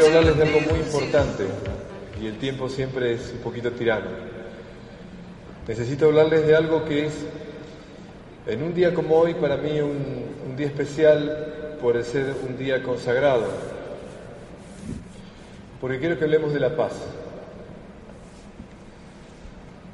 [0.00, 1.44] Quiero hablarles de algo muy importante
[2.22, 4.06] y el tiempo siempre es un poquito tirano.
[5.68, 7.12] Necesito hablarles de algo que es,
[8.46, 13.44] en un día como hoy, para mí un, día especial por ser un día consagrado,
[15.82, 16.92] porque quiero que hablemos de la paz.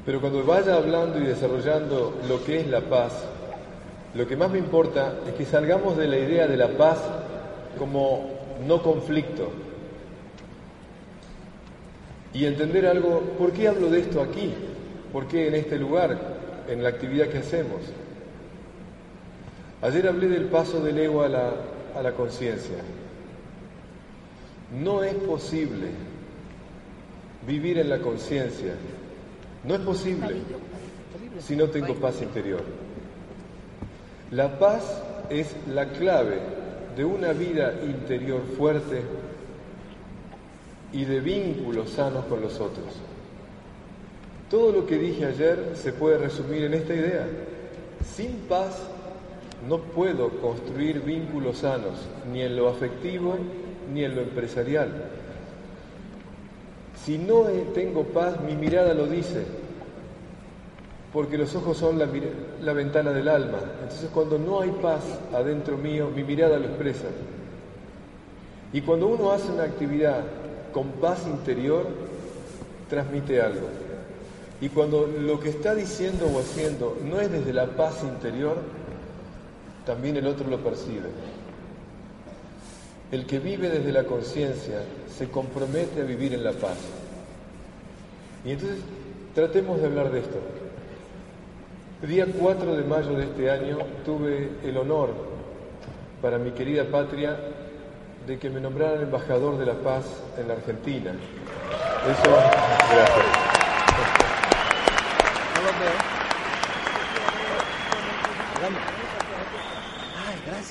[0.05, 3.11] Pero cuando vaya hablando y desarrollando lo que es la paz,
[4.15, 6.97] lo que más me importa es que salgamos de la idea de la paz
[7.77, 8.31] como
[8.65, 9.66] no conflicto.
[12.37, 14.53] Y entender algo, ¿por qué hablo de esto aquí?
[15.11, 16.19] ¿Por qué en este lugar,
[16.67, 17.81] en la actividad que hacemos?
[19.81, 21.51] Ayer hablé del paso del ego a la,
[21.95, 22.77] a la conciencia.
[24.79, 25.87] No es posible
[27.47, 28.73] vivir en la conciencia.
[29.63, 30.35] No es posible
[31.39, 32.61] si no tengo paz interior.
[34.29, 35.01] La paz
[35.31, 36.37] es la clave
[36.95, 39.01] de una vida interior fuerte
[40.93, 42.85] y de vínculos sanos con los otros.
[44.49, 47.27] Todo lo que dije ayer se puede resumir en esta idea.
[48.15, 48.77] Sin paz
[49.67, 53.35] no puedo construir vínculos sanos, ni en lo afectivo
[53.93, 54.89] ni en lo empresarial.
[57.03, 59.45] Si no tengo paz, mi mirada lo dice,
[61.13, 63.59] porque los ojos son la, ventana del alma.
[63.81, 67.07] Entonces cuando no hay paz adentro mío, mi mirada lo expresa.
[68.73, 70.21] Y cuando uno hace una actividad
[70.77, 71.87] con paz interior,
[72.87, 73.67] transmite algo.
[74.61, 78.57] Y cuando lo que está diciendo o haciendo no es desde la paz interior,
[79.87, 81.09] también el otro lo percibe.
[83.11, 84.83] El que vive desde la conciencia
[85.17, 86.77] se compromete a vivir en la paz.
[88.45, 88.77] Y entonces
[89.33, 90.37] tratemos de hablar de esto.
[92.03, 95.09] El día 4 de mayo de este año tuve el honor
[96.21, 97.35] para mi querida patria
[98.27, 100.05] de que me nombraran embajador de la paz
[100.37, 101.11] en la Argentina.
[101.11, 103.25] Eso, gracias.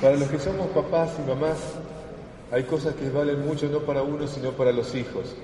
[0.03, 1.57] Para los que somos papás y mamás,
[2.53, 5.35] hay cosas que valen mucho no para uno, sino para los hijos.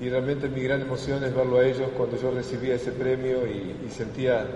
[0.00, 3.84] Y realmente mi gran emoción es verlo a ellos cuando yo recibía ese premio y,
[3.84, 4.46] y sentía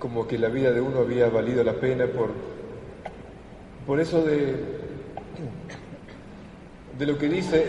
[0.00, 2.30] como que la vida de uno había valido la pena por,
[3.86, 4.81] por eso de,
[6.98, 7.66] de lo que dice.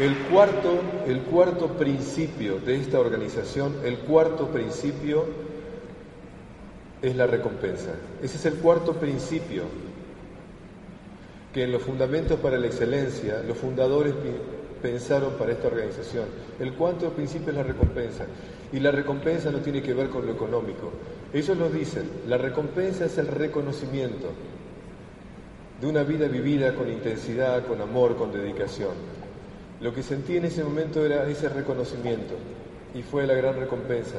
[0.00, 5.24] El cuarto, el cuarto principio de esta organización, el cuarto principio
[7.00, 7.90] es la recompensa.
[8.20, 9.62] Ese es el cuarto principio
[11.52, 14.14] que en los fundamentos para la excelencia los fundadores
[14.82, 16.24] pensaron para esta organización.
[16.58, 18.24] El cuarto principio es la recompensa.
[18.72, 20.92] Y la recompensa no tiene que ver con lo económico.
[21.34, 24.28] Ellos lo dicen, la recompensa es el reconocimiento
[25.80, 28.92] de una vida vivida con intensidad, con amor, con dedicación.
[29.80, 32.34] Lo que sentí en ese momento era ese reconocimiento
[32.94, 34.18] y fue la gran recompensa.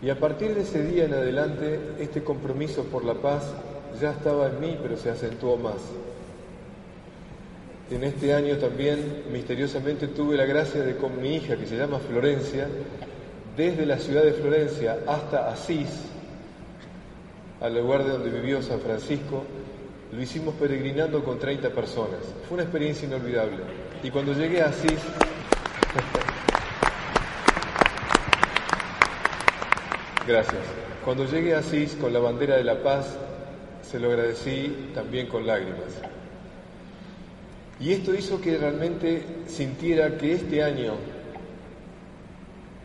[0.00, 3.52] Y a partir de ese día en adelante, este compromiso por la paz
[4.00, 5.82] ya estaba en mí, pero se acentuó más.
[7.90, 11.98] En este año también, misteriosamente, tuve la gracia de con mi hija, que se llama
[11.98, 12.68] Florencia,
[13.54, 16.08] desde la ciudad de Florencia hasta Asís,
[17.62, 19.44] al lugar de donde vivió San Francisco,
[20.10, 22.18] lo hicimos peregrinando con 30 personas.
[22.48, 23.58] Fue una experiencia inolvidable.
[24.02, 24.90] Y cuando llegué a Asís,
[30.26, 30.64] gracias.
[31.04, 33.16] Cuando llegué a Asís con la bandera de la paz,
[33.82, 36.00] se lo agradecí también con lágrimas.
[37.78, 40.94] Y esto hizo que realmente sintiera que este año,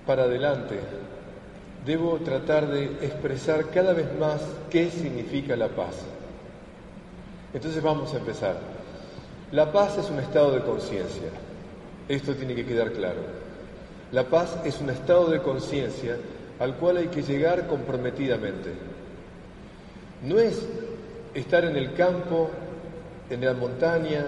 [0.06, 0.80] para adelante,
[1.86, 5.96] debo tratar de expresar cada vez más qué significa la paz.
[7.54, 8.58] Entonces vamos a empezar.
[9.52, 11.30] La paz es un estado de conciencia.
[12.10, 13.22] Esto tiene que quedar claro.
[14.12, 16.18] La paz es un estado de conciencia
[16.60, 18.72] al cual hay que llegar comprometidamente.
[20.24, 20.68] No es
[21.34, 22.50] estar en el campo,
[23.30, 24.26] en la montaña,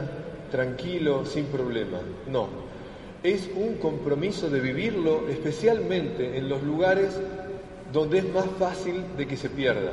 [0.51, 1.99] tranquilo, sin problema.
[2.29, 2.47] No.
[3.23, 7.19] Es un compromiso de vivirlo especialmente en los lugares
[7.91, 9.91] donde es más fácil de que se pierda.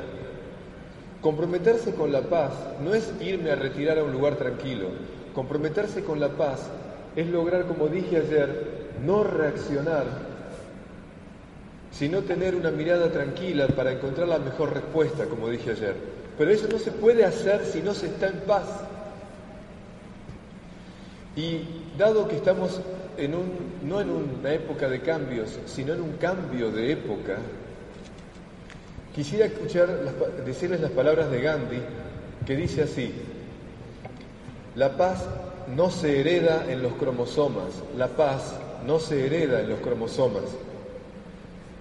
[1.21, 2.53] Comprometerse con la paz
[2.83, 4.89] no es irme a retirar a un lugar tranquilo.
[5.33, 6.61] Comprometerse con la paz
[7.15, 10.05] es lograr, como dije ayer, no reaccionar,
[11.91, 15.95] sino tener una mirada tranquila para encontrar la mejor respuesta, como dije ayer.
[16.37, 18.67] Pero eso no se puede hacer si no se está en paz.
[21.35, 21.61] Y
[21.97, 22.79] dado que estamos
[23.17, 23.51] en un,
[23.83, 27.37] no en una época de cambios, sino en un cambio de época,
[29.17, 29.89] Quisiera escuchar
[30.45, 31.81] decirles las palabras de Gandhi,
[32.45, 33.11] que dice así,
[34.75, 35.25] la paz
[35.75, 38.53] no se hereda en los cromosomas, la paz
[38.85, 40.43] no se hereda en los cromosomas.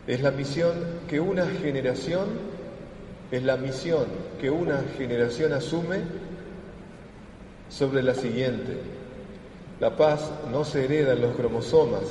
[0.07, 0.73] Es la misión
[1.11, 2.25] que una generación,
[3.31, 4.07] es la misión
[4.41, 5.99] que una generación asume
[7.69, 8.79] sobre la siguiente.
[9.79, 12.05] La paz no se hereda en los cromosomas,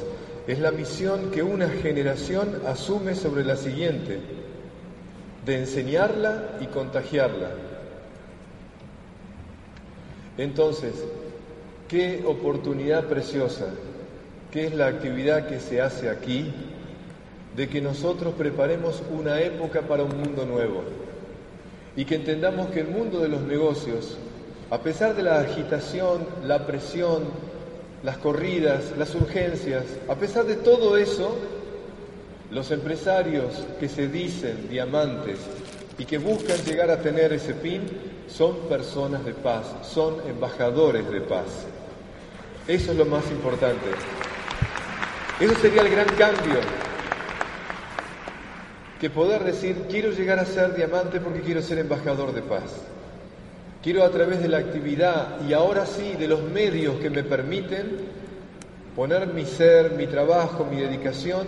[0.46, 4.45] es la misión que una generación asume sobre la siguiente,
[5.46, 7.52] de enseñarla y contagiarla.
[10.38, 10.94] Entonces,
[11.88, 13.68] qué oportunidad preciosa,
[14.52, 16.52] qué es la actividad que se hace aquí,
[17.56, 20.84] de que nosotros preparemos una época para un mundo nuevo
[21.96, 24.18] y que entendamos que el mundo de los negocios,
[24.70, 27.24] a pesar de la agitación, la presión,
[28.04, 31.38] las corridas, las urgencias, a pesar de todo eso,
[32.52, 35.40] los empresarios que se dicen diamantes
[35.98, 37.82] y que buscan llegar a tener ese fin
[38.28, 41.66] son personas de paz, son embajadores de paz.
[42.68, 43.86] Eso es lo más importante.
[45.40, 46.60] Eso sería el gran cambio.
[49.00, 52.72] Que poder decir, quiero llegar a ser diamante porque quiero ser embajador de paz.
[53.84, 57.98] Quiero a través de la actividad y ahora sí de los medios que me permiten
[58.96, 61.48] poner mi ser, mi trabajo, mi dedicación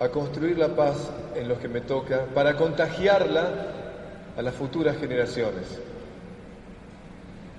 [0.00, 0.96] a construir la paz
[1.34, 3.48] en los que me toca para contagiarla
[4.36, 5.78] a las futuras generaciones.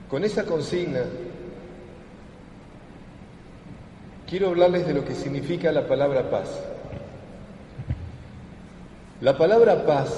[0.09, 1.01] Con esa consigna
[4.27, 6.49] quiero hablarles de lo que significa la palabra paz.
[9.21, 10.09] La palabra paz,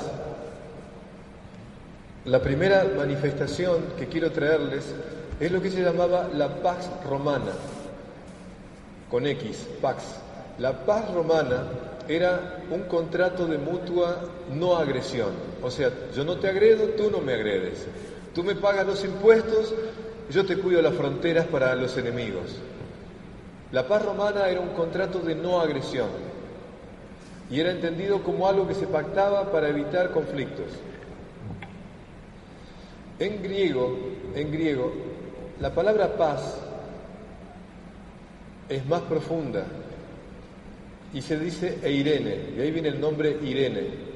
[2.25, 4.85] la primera manifestación que quiero traerles
[5.39, 7.51] es lo que se llamaba la Pax Romana,
[9.09, 10.03] con X, Pax.
[10.57, 11.65] La paz romana
[12.07, 14.17] era un contrato de mutua
[14.53, 15.31] no agresión.
[15.61, 17.85] O sea, yo no te agredo, tú no me agredes.
[18.33, 19.73] Tú me pagas los impuestos,
[20.29, 22.55] yo te cuido las fronteras para los enemigos.
[23.71, 26.07] La paz romana era un contrato de no agresión
[27.49, 30.67] y era entendido como algo que se pactaba para evitar conflictos.
[33.19, 33.97] En griego,
[34.35, 34.93] en griego,
[35.59, 36.59] la palabra paz
[38.69, 39.65] es más profunda
[41.13, 44.07] y se dice Eirene, y ahí viene el nombre Irene.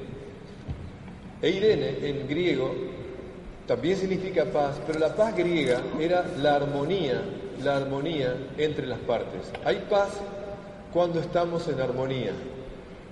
[1.40, 2.74] Eirene en griego
[3.66, 7.22] también significa paz, pero la paz griega era la armonía
[7.62, 9.50] la armonía entre las partes.
[9.64, 10.10] Hay paz
[10.92, 12.32] cuando estamos en armonía.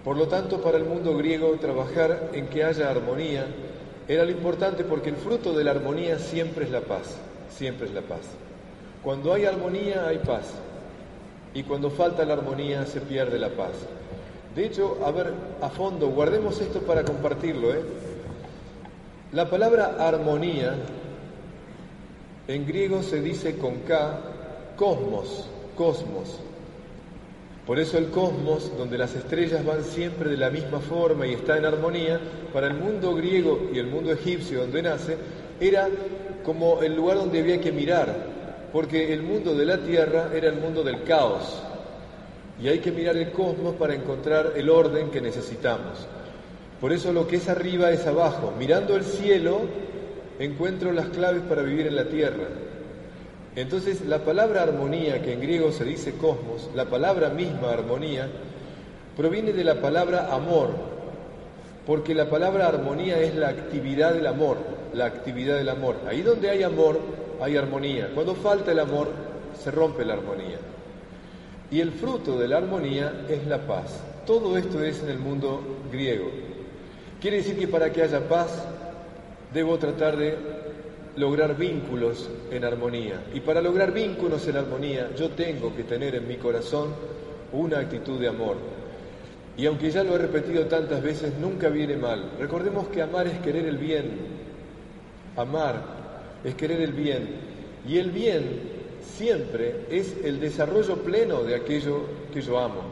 [0.05, 3.47] Por lo tanto, para el mundo griego, trabajar en que haya armonía
[4.09, 7.17] era lo importante porque el fruto de la armonía siempre es la paz,
[7.51, 8.21] siempre es la paz.
[9.03, 10.47] Cuando hay armonía hay paz
[11.55, 13.73] y cuando falta la armonía se pierde la paz.
[14.55, 17.73] De hecho, a ver, a fondo, guardemos esto para compartirlo.
[17.73, 17.83] ¿eh?
[19.33, 20.75] La palabra armonía
[22.49, 24.21] en griego se dice con K
[24.77, 26.39] cosmos, cosmos.
[27.67, 31.57] Por eso el cosmos, donde las estrellas van siempre de la misma forma y está
[31.57, 32.19] en armonía,
[32.53, 35.17] para el mundo griego y el mundo egipcio donde nace,
[35.61, 35.89] era
[36.45, 38.40] como el lugar donde había que mirar,
[38.73, 41.63] porque el mundo de la Tierra era el mundo del caos.
[42.63, 46.07] Y hay que mirar el cosmos para encontrar el orden que necesitamos.
[46.81, 48.53] Por eso lo que es arriba es abajo.
[48.59, 49.61] Mirando el cielo,
[50.39, 52.49] encuentro las claves para vivir en la Tierra.
[53.57, 58.29] Entonces la palabra armonía, que en griego se dice cosmos, la palabra misma armonía,
[59.17, 60.71] proviene de la palabra amor,
[61.87, 64.59] porque la palabra armonía es la actividad del amor,
[64.95, 65.97] la actividad del amor.
[66.09, 67.01] Ahí donde hay amor,
[67.41, 68.11] hay armonía.
[68.15, 69.09] Cuando falta el amor,
[69.63, 70.59] se rompe la armonía.
[71.71, 74.01] Y el fruto de la armonía es la paz.
[74.27, 76.31] Todo esto es en el mundo griego.
[77.21, 78.65] Quiere decir que para que haya paz,
[79.53, 80.37] debo tratar de
[81.17, 83.23] lograr vínculos en armonía.
[83.35, 86.95] Y para lograr vínculos en armonía, yo tengo que tener en mi corazón
[87.53, 88.57] una actitud de amor.
[89.57, 92.31] Y aunque ya lo he repetido tantas veces, nunca viene mal.
[92.39, 94.11] Recordemos que amar es querer el bien.
[95.37, 96.00] Amar
[96.45, 97.29] es querer el bien.
[97.87, 98.45] Y el bien
[99.03, 102.83] siempre es el desarrollo pleno de aquello que yo amo.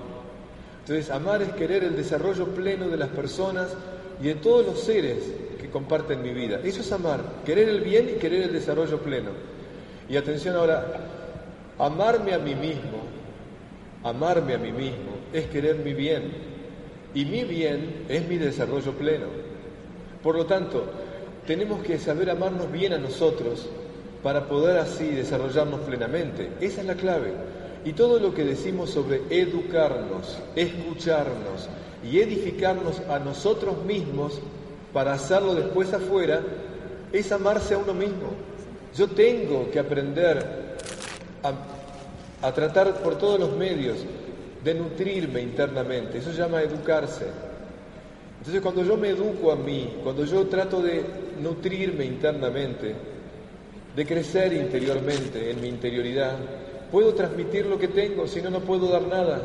[0.80, 3.76] Entonces, amar es querer el desarrollo pleno de las personas
[4.22, 5.18] y de todos los seres
[5.60, 6.60] que comparten mi vida.
[6.64, 9.30] Eso es amar, querer el bien y querer el desarrollo pleno.
[10.08, 10.86] Y atención ahora,
[11.78, 13.02] amarme a mí mismo,
[14.02, 16.32] amarme a mí mismo es querer mi bien.
[17.14, 19.26] Y mi bien es mi desarrollo pleno.
[20.22, 20.84] Por lo tanto,
[21.48, 23.70] tenemos que saber amarnos bien a nosotros
[24.22, 26.50] para poder así desarrollarnos plenamente.
[26.60, 27.32] Esa es la clave.
[27.86, 31.70] Y todo lo que decimos sobre educarnos, escucharnos
[32.04, 34.38] y edificarnos a nosotros mismos
[34.92, 36.42] para hacerlo después afuera,
[37.14, 38.28] es amarse a uno mismo.
[38.94, 40.76] Yo tengo que aprender
[42.42, 43.96] a, tratar por todos los medios
[44.62, 46.18] de nutrirme internamente.
[46.18, 47.47] Eso se llama educarse.
[48.48, 51.04] Entonces cuando yo me educo a mí, cuando yo trato de
[51.38, 52.94] nutrirme internamente,
[53.94, 56.34] de crecer interiormente, en mi interioridad,
[56.90, 59.42] puedo transmitir lo que tengo, si no, no puedo dar nada.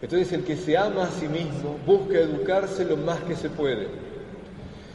[0.00, 3.88] Entonces el que se ama a sí mismo busca educarse lo más que se puede.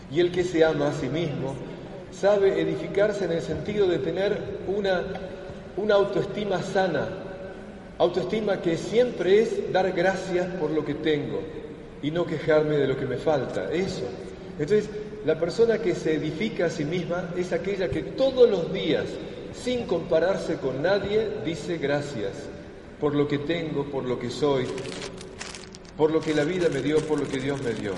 [0.10, 1.56] Y el que se ama a sí mismo
[2.14, 5.04] sabe edificarse en el sentido de tener una,
[5.76, 7.06] una autoestima sana,
[7.98, 11.67] autoestima que siempre es dar gracias por lo que tengo
[12.02, 13.72] y no quejarme de lo que me falta.
[13.72, 14.04] Eso.
[14.60, 14.90] Entonces,
[15.26, 19.06] la persona que se edifica a sí misma es aquella que todos los días,
[19.54, 22.34] sin compararse con nadie, dice gracias
[23.00, 24.68] por lo que tengo, por lo que soy,
[25.96, 27.94] por lo que la vida me dio, por lo que Dios me dio.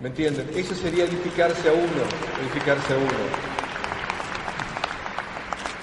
[0.00, 0.48] ¿Me entienden?
[0.54, 2.02] Eso sería edificarse a uno,
[2.42, 3.54] edificarse a uno.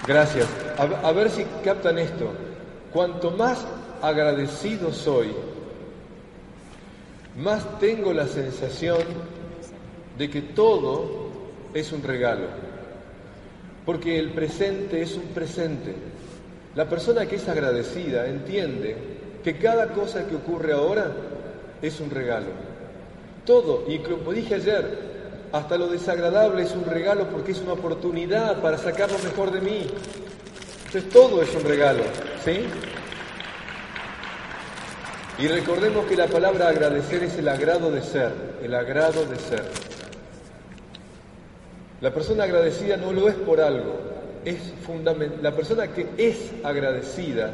[0.07, 0.47] Gracias.
[0.77, 2.31] A, a ver si captan esto.
[2.91, 3.65] Cuanto más
[4.01, 5.33] agradecido soy,
[7.37, 9.01] más tengo la sensación
[10.17, 11.29] de que todo
[11.73, 12.47] es un regalo,
[13.85, 15.95] porque el presente es un presente.
[16.75, 18.95] La persona que es agradecida entiende
[19.43, 21.11] que cada cosa que ocurre ahora
[21.81, 22.47] es un regalo.
[23.45, 25.11] Todo, y como dije ayer,
[25.51, 29.61] hasta lo desagradable es un regalo porque es una oportunidad para sacar lo mejor de
[29.61, 29.87] mí.
[30.85, 32.03] Entonces todo es un regalo,
[32.43, 32.61] ¿sí?
[35.39, 39.63] Y recordemos que la palabra agradecer es el agrado de ser, el agrado de ser.
[42.01, 43.99] La persona agradecida no lo es por algo,
[44.43, 45.39] es fundamental.
[45.41, 47.53] La persona que es agradecida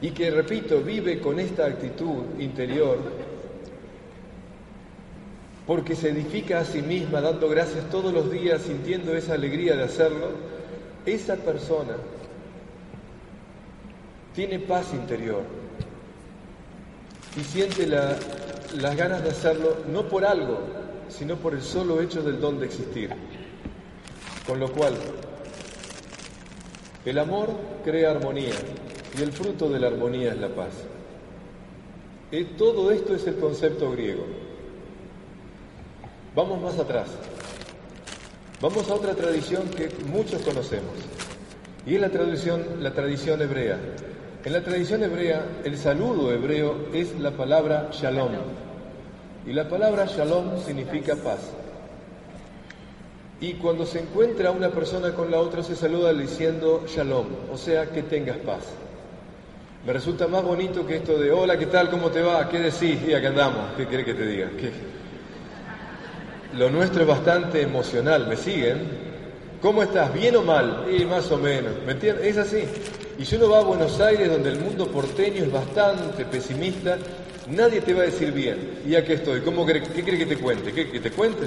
[0.00, 2.98] y que, repito, vive con esta actitud interior,
[5.66, 9.84] porque se edifica a sí misma dando gracias todos los días, sintiendo esa alegría de
[9.84, 10.30] hacerlo,
[11.06, 11.96] esa persona
[14.34, 15.42] tiene paz interior,
[17.36, 20.60] y siente las ganas de hacerlo no por algo,
[21.08, 23.10] sino por el solo hecho del don de existir.
[24.46, 24.94] Con lo cual,
[27.04, 27.50] el amor
[27.84, 28.54] crea armonía
[29.18, 30.72] y el fruto de la armonía es la paz.
[32.30, 34.24] Y todo esto es el concepto griego.
[36.34, 37.08] Vamos más atrás.
[38.60, 40.94] Vamos a otra tradición que muchos conocemos.
[41.84, 43.78] Y es la tradición, la tradición hebrea.
[44.44, 48.32] En la tradición hebrea, el saludo hebreo es la palabra shalom.
[49.46, 51.38] Y la palabra shalom significa paz.
[53.40, 57.86] Y cuando se encuentra una persona con la otra, se saluda diciendo shalom, o sea,
[57.86, 58.64] que tengas paz.
[59.86, 61.88] Me resulta más bonito que esto de hola, ¿qué tal?
[61.88, 62.48] ¿Cómo te va?
[62.48, 62.98] ¿Qué decís?
[63.06, 63.74] Y acá andamos.
[63.76, 64.50] ¿Qué quiere que te diga?
[66.56, 68.88] Lo nuestro es bastante emocional, ¿me siguen?
[69.60, 70.12] ¿Cómo estás?
[70.12, 70.86] ¿Bien o mal?
[70.90, 71.74] Y más o menos.
[71.86, 72.26] ¿Me entiendes?
[72.26, 72.64] Es así.
[73.18, 76.98] Y si uno va a Buenos Aires, donde el mundo porteño es bastante pesimista,
[77.48, 78.80] nadie te va a decir bien.
[78.86, 79.40] Y aquí estoy.
[79.40, 80.72] ¿Cómo ¿Qué crees que te cuente?
[80.72, 81.46] ¿Qué, ¿Que te cuente?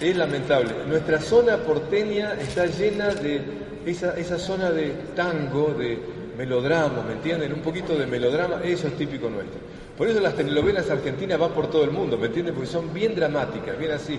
[0.00, 0.70] Es lamentable.
[0.88, 3.42] Nuestra zona porteña está llena de
[3.86, 5.98] esa, esa zona de tango, de
[6.36, 7.52] melodrama, ¿me entienden?
[7.52, 9.60] Un poquito de melodrama, eso es típico nuestro.
[9.96, 12.54] Por eso las telenovelas argentinas van por todo el mundo, ¿me entienden?
[12.54, 14.18] Porque son bien dramáticas, bien así.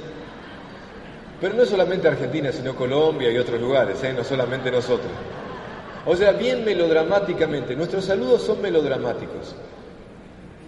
[1.40, 4.14] Pero no solamente Argentina, sino Colombia y otros lugares, ¿eh?
[4.14, 5.10] no solamente nosotros.
[6.06, 7.76] O sea, bien melodramáticamente.
[7.76, 9.56] Nuestros saludos son melodramáticos.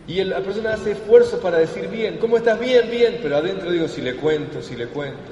[0.08, 2.60] Y la persona hace esfuerzo para decir bien, ¿cómo estás?
[2.60, 5.32] Bien, bien, pero adentro digo, si le cuento, si le cuento.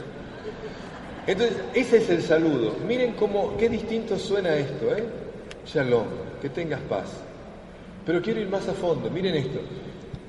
[1.27, 2.75] Entonces, ese es el saludo.
[2.87, 5.03] Miren cómo, qué distinto suena esto, ¿eh?
[5.65, 6.05] Shalom,
[6.41, 7.09] que tengas paz.
[8.05, 9.59] Pero quiero ir más a fondo, miren esto.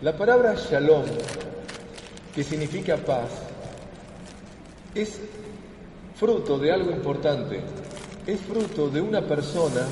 [0.03, 1.05] La palabra shalom,
[2.35, 3.31] que significa paz,
[4.95, 5.21] es
[6.17, 7.61] fruto de algo importante
[8.27, 9.83] es fruto de una persona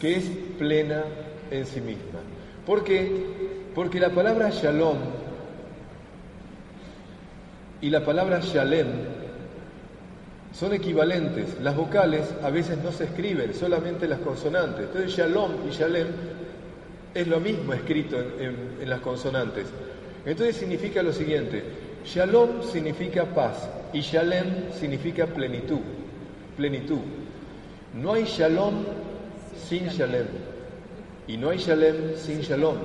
[0.00, 0.24] que es
[0.58, 1.04] plena
[1.50, 2.20] en sí misma.
[2.66, 3.10] ¿Por qué?
[3.74, 4.98] Porque la palabra shalom
[7.80, 8.88] y la palabra shalem
[10.52, 11.60] son equivalentes.
[11.60, 14.86] Las vocales a veces no se escriben, solamente las consonantes.
[14.86, 16.08] Entonces shalom y shalem
[17.14, 19.66] es lo mismo escrito en, en las consonantes.
[20.26, 21.62] Entonces significa lo siguiente,
[22.06, 25.80] shalom significa paz y shalem significa plenitud,
[26.56, 27.23] plenitud.
[27.94, 28.84] No hay shalom
[29.68, 30.26] sin shalem.
[31.26, 32.76] Y no hay shalem sin shalom.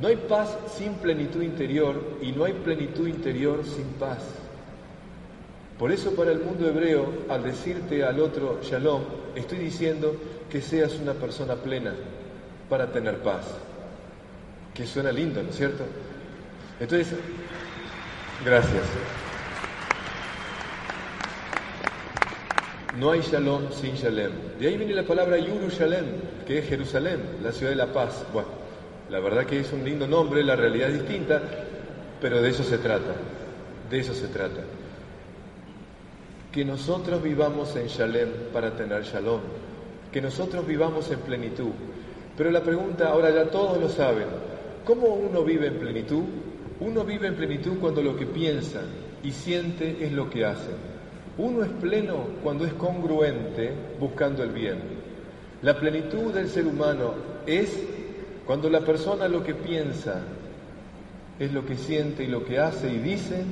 [0.00, 4.18] No hay paz sin plenitud interior y no hay plenitud interior sin paz.
[5.78, 9.02] Por eso para el mundo hebreo, al decirte al otro shalom,
[9.34, 10.16] estoy diciendo
[10.50, 11.94] que seas una persona plena
[12.68, 13.46] para tener paz.
[14.72, 15.84] Que suena lindo, ¿no es cierto?
[16.80, 17.14] Entonces,
[18.44, 18.84] Gracias.
[22.98, 24.30] No hay shalom sin shalem.
[24.58, 26.04] De ahí viene la palabra Yerushalem,
[26.46, 28.24] que es Jerusalén, la ciudad de la paz.
[28.32, 28.48] Bueno,
[29.10, 31.42] la verdad que es un lindo nombre, la realidad es distinta,
[32.20, 33.14] pero de eso se trata.
[33.90, 34.60] De eso se trata.
[36.52, 39.40] Que nosotros vivamos en shalem para tener shalom.
[40.12, 41.72] Que nosotros vivamos en plenitud.
[42.36, 44.28] Pero la pregunta, ahora ya todos lo saben,
[44.84, 46.22] ¿cómo uno vive en plenitud?
[46.78, 48.82] Uno vive en plenitud cuando lo que piensa
[49.24, 50.93] y siente es lo que hace.
[51.38, 54.78] Uno es pleno cuando es congruente buscando el bien.
[55.62, 57.14] La plenitud del ser humano
[57.46, 57.82] es
[58.46, 60.22] cuando la persona lo que piensa
[61.38, 63.42] es lo que siente y lo que hace y dice,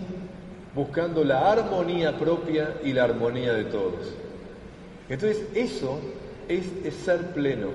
[0.75, 4.15] buscando la armonía propia y la armonía de todos.
[5.09, 5.99] Entonces eso
[6.49, 7.69] es, ser pleno.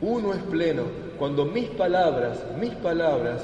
[0.00, 0.84] Uno es pleno
[1.18, 3.42] cuando mis palabras, mis palabras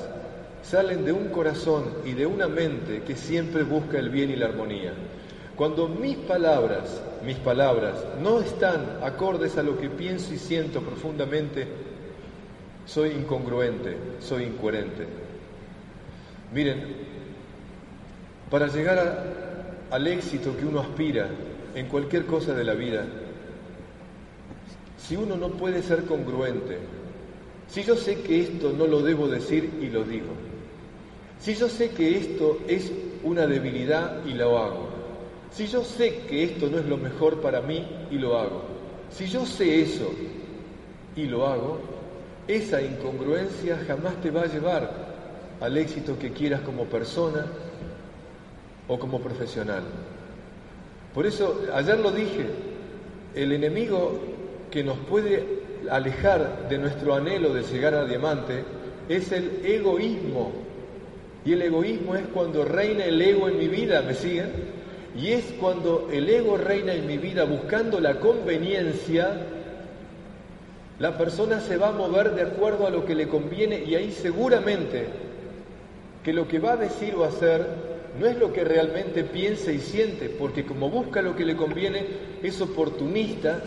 [0.63, 4.47] salen de un corazón y de una mente que siempre busca el bien y la
[4.47, 4.93] armonía.
[5.59, 11.67] Cuando mis palabras, mis palabras, no están acordes a lo que pienso y siento profundamente,
[12.87, 15.05] soy incongruente, soy incoherente.
[16.55, 16.85] Miren,
[18.49, 19.25] para llegar
[19.91, 21.29] al éxito que uno aspira
[21.75, 23.05] en cualquier cosa de la vida,
[24.97, 26.79] si uno no puede ser congruente,
[27.67, 30.35] si yo sé que esto no lo debo decir y lo digo,
[31.41, 32.93] si yo sé que esto es
[33.25, 34.88] una debilidad y lo hago,
[35.51, 38.63] si yo sé que esto no es lo mejor para mí y lo hago,
[39.11, 40.11] si yo sé eso
[41.17, 41.79] y lo hago,
[42.47, 45.09] esa incongruencia jamás te va a llevar
[45.61, 47.47] al éxito que quieras como persona
[48.87, 49.83] o como profesional.
[51.15, 52.47] Por eso, ayer lo dije,
[53.35, 54.19] el enemigo
[54.71, 55.59] que nos puede
[55.91, 58.65] alejar de nuestro anhelo de llegar a diamante
[59.09, 60.53] es el egoísmo.
[61.45, 64.78] Y el egoísmo es cuando reina el ego en mi vida, ¿me siguen?
[65.19, 69.33] Y es cuando el ego reina en mi vida buscando la conveniencia,
[71.01, 74.13] la persona se va a mover de acuerdo a lo que le conviene y ahí
[74.13, 75.07] seguramente
[76.23, 77.67] que lo que va a decir o hacer
[78.21, 82.07] no es lo que realmente piensa y siente, porque como busca lo que le conviene,
[82.43, 83.61] es oportunista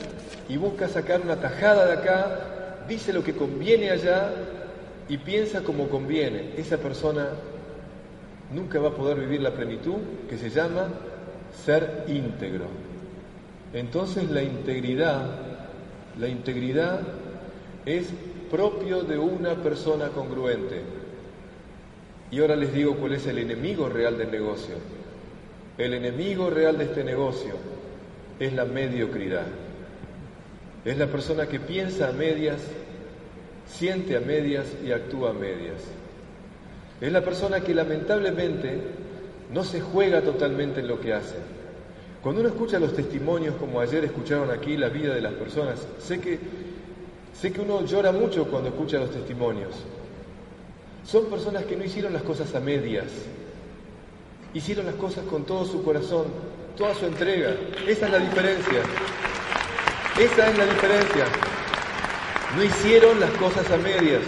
[0.49, 4.33] y busca sacar una tajada de acá, dice lo que conviene allá
[5.07, 6.51] y piensa como conviene.
[6.57, 7.29] Esa persona
[8.53, 9.97] nunca va a poder vivir la plenitud
[10.29, 10.89] que se llama
[11.53, 12.65] ser íntegro.
[13.73, 15.29] Entonces la integridad,
[16.19, 17.01] la integridad
[17.85, 18.07] es
[18.49, 20.81] propio de una persona congruente.
[22.31, 24.75] Y ahora les digo cuál es el enemigo real del negocio.
[25.77, 27.55] El enemigo real de este negocio
[28.39, 29.45] es la mediocridad.
[30.83, 32.61] Es la persona que piensa a medias,
[33.67, 35.81] siente a medias y actúa a medias.
[36.99, 38.79] Es la persona que lamentablemente
[39.53, 41.35] no se juega totalmente en lo que hace.
[42.21, 46.19] Cuando uno escucha los testimonios, como ayer escucharon aquí la vida de las personas, sé
[46.19, 46.39] que,
[47.33, 49.73] sé que uno llora mucho cuando escucha los testimonios.
[51.05, 53.07] Son personas que no hicieron las cosas a medias,
[54.53, 56.27] hicieron las cosas con todo su corazón,
[56.77, 57.55] toda su entrega.
[57.87, 58.81] Esa es la diferencia.
[60.19, 61.25] Esa es la diferencia.
[62.55, 64.21] No hicieron las cosas a medias.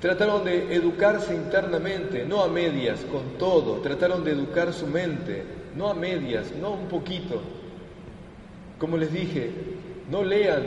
[0.00, 3.80] Trataron de educarse internamente, no a medias, con todo.
[3.80, 5.42] Trataron de educar su mente,
[5.74, 7.40] no a medias, no un poquito.
[8.78, 9.50] Como les dije,
[10.10, 10.64] no lean,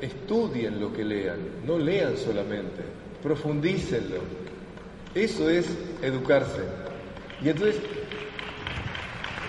[0.00, 2.82] estudien lo que lean, no lean solamente,
[3.22, 4.20] profundícenlo.
[5.14, 5.66] Eso es
[6.02, 6.62] educarse.
[7.42, 7.80] Y entonces,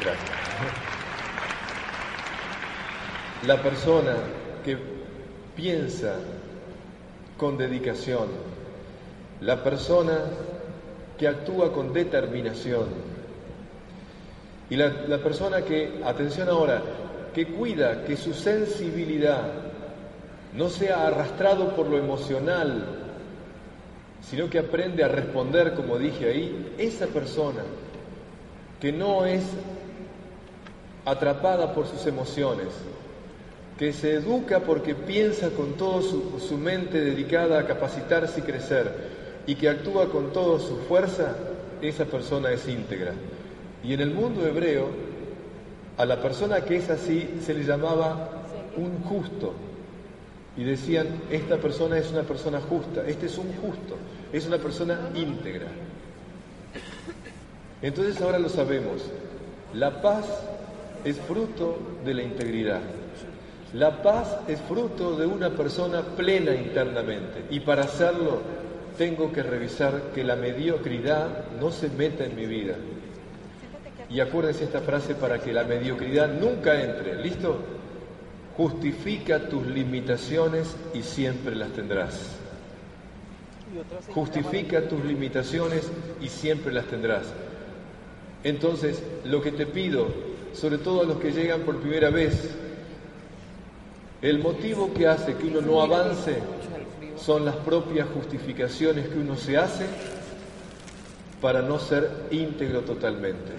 [0.02, 0.32] gracias.
[3.48, 4.16] La persona
[4.64, 4.78] que
[5.56, 6.16] piensa
[7.38, 8.28] con dedicación,
[9.46, 10.18] la persona
[11.18, 12.88] que actúa con determinación.
[14.72, 16.82] Y la, persona que, atención ahora,
[17.32, 19.44] que cuida que su sensibilidad
[20.56, 22.86] no sea arrastrado por lo emocional,
[24.22, 27.62] sino que aprende a responder, como dije ahí, esa persona
[28.82, 29.44] que no es
[31.06, 32.70] atrapada por sus emociones,
[33.78, 39.25] que se educa porque piensa con toda su, su mente dedicada a capacitarse y crecer,
[39.48, 41.36] y que actúa con toda su fuerza,
[41.82, 43.14] esa persona es íntegra.
[43.84, 44.88] Y en el mundo hebreo,
[45.98, 48.30] a la persona que es así se le llamaba
[48.78, 49.54] un justo.
[50.58, 53.98] Y decían, esta persona es una persona justa, este es un justo,
[54.32, 55.68] es una persona íntegra.
[57.82, 59.04] Entonces ahora lo sabemos,
[59.74, 60.26] la paz
[61.04, 62.82] es fruto de la integridad.
[63.74, 68.40] La paz es fruto de una persona plena internamente y para hacerlo
[68.98, 72.76] tengo que revisar que la mediocridad no se meta en mi vida.
[74.10, 77.16] Y acuérdense esta frase para que la mediocridad nunca entre.
[77.22, 77.60] ¿Listo?
[78.56, 82.36] Justifica tus limitaciones y siempre las tendrás.
[84.14, 87.26] Justifica tus limitaciones y siempre las tendrás.
[88.44, 90.08] Entonces, lo que te pido,
[90.54, 92.56] sobre todo a los que llegan por primera vez,
[94.22, 96.38] el motivo que hace que uno no avance
[97.26, 99.86] son las propias justificaciones que uno se hace
[101.42, 103.52] para no ser íntegro totalmente.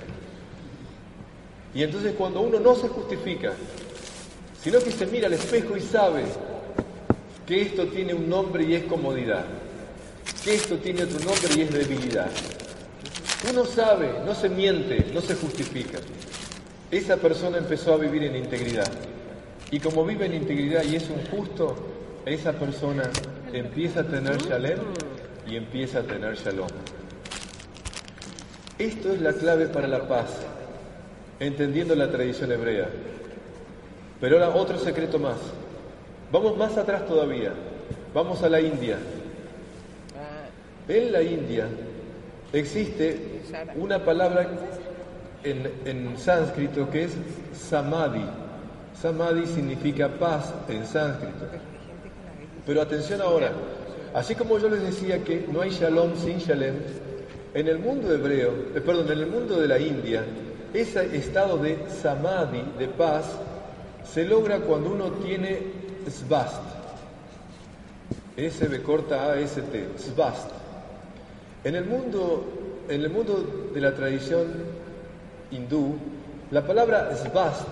[1.74, 3.52] Y entonces cuando uno no se justifica,
[4.62, 6.24] sino que se mira al espejo y sabe
[7.44, 9.44] que esto tiene un nombre y es comodidad,
[10.44, 12.30] que esto tiene otro nombre y es debilidad.
[13.50, 15.98] Uno sabe, no se miente, no se justifica.
[16.90, 18.90] Esa persona empezó a vivir en integridad.
[19.72, 21.76] Y como vive en integridad y es un justo,
[22.24, 23.10] esa persona
[23.52, 24.78] empieza a tener shalem
[25.46, 26.68] y empieza a tener shalom.
[28.78, 30.40] Esto es la clave para la paz,
[31.40, 32.88] entendiendo la tradición hebrea.
[34.20, 35.36] Pero ahora otro secreto más.
[36.30, 37.52] Vamos más atrás todavía.
[38.12, 38.98] Vamos a la India.
[40.88, 41.66] En la India
[42.52, 43.42] existe
[43.76, 44.48] una palabra
[45.42, 47.12] en, en sánscrito que es
[47.54, 48.24] samadhi.
[49.00, 51.46] Samadhi significa paz en sánscrito.
[52.66, 53.52] Pero atención ahora,
[54.12, 56.74] así como yo les decía que no hay shalom sin shalem,
[57.54, 60.24] en el mundo hebreo, eh, perdón, en el mundo de la India,
[60.74, 63.24] ese estado de samadhi, de paz,
[64.04, 65.60] se logra cuando uno tiene
[66.10, 66.62] svast.
[68.36, 70.50] S corta A S T, svast.
[71.64, 72.44] En el mundo,
[72.88, 74.48] en el mundo de la tradición
[75.50, 75.94] hindú,
[76.50, 77.66] la palabra svast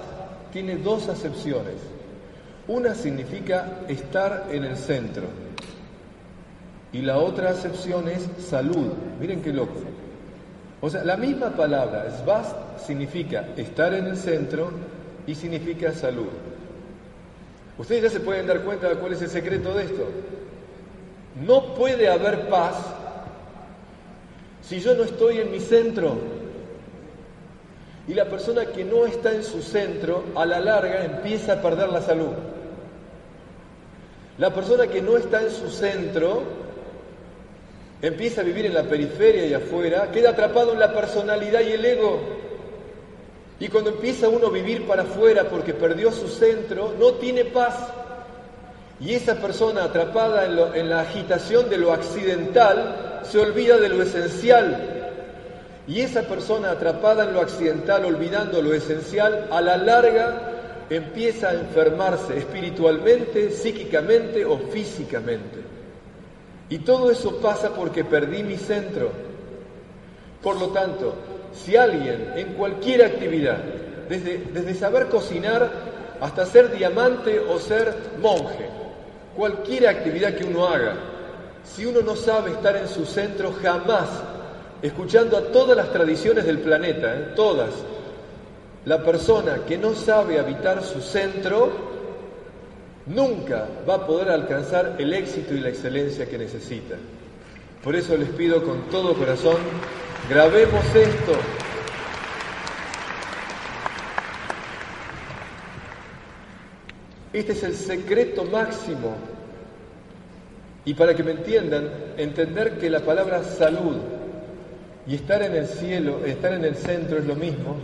[0.52, 1.93] tiene dos acepciones.
[2.66, 5.24] Una significa estar en el centro
[6.92, 8.92] y la otra acepción es salud.
[9.20, 9.80] Miren qué loco.
[10.80, 14.70] O sea, la misma palabra, svast, significa estar en el centro
[15.26, 16.28] y significa salud.
[17.76, 20.08] Ustedes ya se pueden dar cuenta de cuál es el secreto de esto.
[21.44, 22.76] No puede haber paz
[24.62, 26.16] si yo no estoy en mi centro.
[28.06, 31.88] Y la persona que no está en su centro, a la larga empieza a perder
[31.88, 32.53] la salud.
[34.38, 36.42] La persona que no está en su centro
[38.02, 41.84] empieza a vivir en la periferia y afuera, queda atrapado en la personalidad y el
[41.84, 42.20] ego.
[43.60, 47.76] Y cuando empieza uno a vivir para afuera porque perdió su centro, no tiene paz.
[49.00, 50.44] Y esa persona atrapada
[50.74, 55.12] en, la agitación de lo accidental se olvida de lo esencial.
[55.86, 60.53] Y esa persona atrapada en lo accidental, olvidando lo esencial, a la larga
[60.90, 65.60] empieza a enfermarse espiritualmente, psíquicamente o físicamente.
[66.68, 69.10] Y todo eso pasa porque perdí mi centro.
[70.42, 71.14] Por lo tanto,
[71.54, 73.58] si alguien en cualquier actividad,
[74.08, 75.70] desde, desde saber cocinar
[76.20, 78.68] hasta ser diamante o ser monje,
[79.36, 80.94] cualquier actividad que uno haga,
[81.64, 84.08] si uno no sabe estar en su centro, jamás,
[84.82, 87.32] escuchando a todas las tradiciones del planeta, ¿eh?
[87.34, 87.70] todas,
[88.84, 91.72] la persona que no sabe habitar su centro
[93.06, 96.96] nunca va a poder alcanzar el éxito y la excelencia que necesita.
[97.82, 99.56] Por eso les pido con todo corazón,
[100.28, 101.32] grabemos esto.
[107.32, 109.16] Este es el secreto máximo.
[110.84, 113.96] Y para que me entiendan, entender que la palabra salud
[115.06, 117.76] y estar en el cielo, estar en el centro es lo mismo,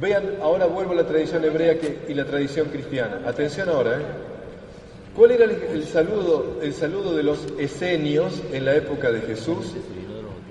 [0.00, 3.22] Vean, ahora vuelvo a la tradición hebrea y la tradición cristiana.
[3.26, 4.04] Atención ahora, ¿eh?
[5.16, 9.72] ¿Cuál era el, saludo, el saludo de los esenios en la época de Jesús?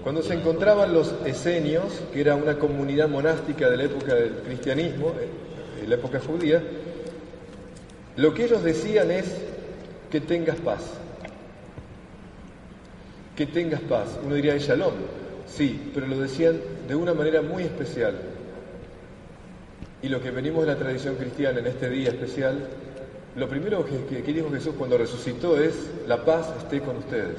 [0.02, 5.10] Cuando se encontraban los esenios, que era una comunidad monástica de la época del cristianismo,
[5.10, 6.64] eh, de la época judía,
[8.18, 9.26] lo que ellos decían es
[10.10, 10.82] que tengas paz.
[13.36, 14.18] Que tengas paz.
[14.26, 14.94] Uno diría shalom,
[15.46, 18.16] sí, pero lo decían de una manera muy especial.
[20.02, 22.68] Y lo que venimos de la tradición cristiana en este día especial,
[23.36, 27.38] lo primero que, dijo Jesús cuando resucitó es, la paz esté con ustedes.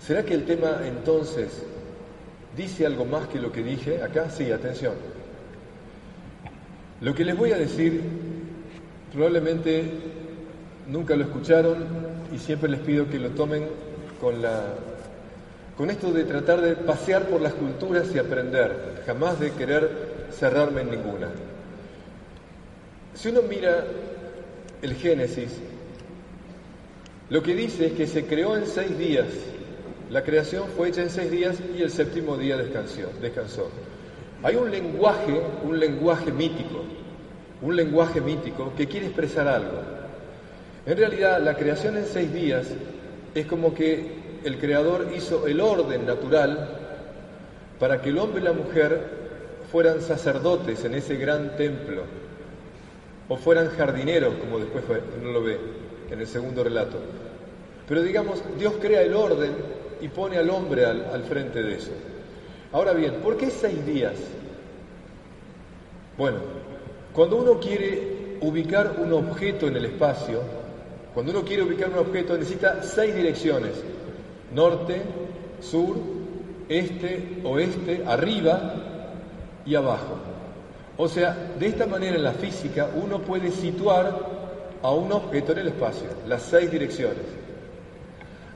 [0.00, 1.62] ¿Será que el tema entonces
[2.56, 4.30] dice algo más que lo que dije acá?
[4.30, 4.94] Sí, atención.
[7.00, 8.02] Lo que les voy a decir
[9.12, 9.90] probablemente
[10.88, 11.84] nunca lo escucharon
[12.34, 13.68] y siempre les pido que lo tomen
[14.20, 14.74] con la
[15.82, 20.82] con esto de tratar de pasear por las culturas y aprender, jamás de querer cerrarme
[20.82, 21.26] en ninguna.
[23.14, 23.84] Si uno mira
[24.80, 25.58] el Génesis,
[27.30, 29.26] Lo que dice es que se creó en seis días.
[30.08, 33.10] La creación fue hecha en seis días y el séptimo día descansó.
[33.20, 33.68] descansó.
[34.44, 36.84] Hay un lenguaje, un lenguaje mítico,
[37.60, 39.80] un lenguaje mítico que quiere expresar algo.
[40.86, 42.68] En realidad, la creación en seis días
[43.34, 46.68] es como que el Creador hizo el orden natural
[47.78, 49.00] para que el hombre y la mujer
[49.70, 52.02] fueran sacerdotes en ese gran templo,
[53.28, 54.84] o fueran jardineros, como después
[55.20, 55.58] uno lo ve
[56.10, 56.98] en el segundo relato.
[57.88, 59.52] Pero digamos, Dios crea el orden
[60.00, 61.92] y pone al hombre al, al frente de eso.
[62.72, 64.14] Ahora bien, ¿por qué seis días?
[66.18, 66.38] Bueno,
[67.14, 70.40] cuando uno quiere ubicar un objeto en el espacio,
[71.14, 73.72] cuando uno quiere ubicar un objeto necesita seis direcciones,
[74.54, 75.02] norte,
[75.60, 75.96] sur,
[76.68, 78.74] este, oeste, arriba
[79.64, 80.16] y abajo.
[80.96, 84.18] O sea, de esta manera en la física uno puede situar
[84.82, 87.24] a un objeto en el espacio, las seis direcciones.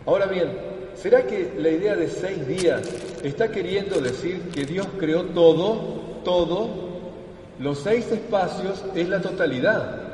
[0.04, 0.50] Ahora bien,
[0.94, 2.82] ¿será que la idea de seis días
[3.22, 6.68] está queriendo decir que Dios creó todo, todo?
[7.58, 10.05] Los seis espacios es la totalidad.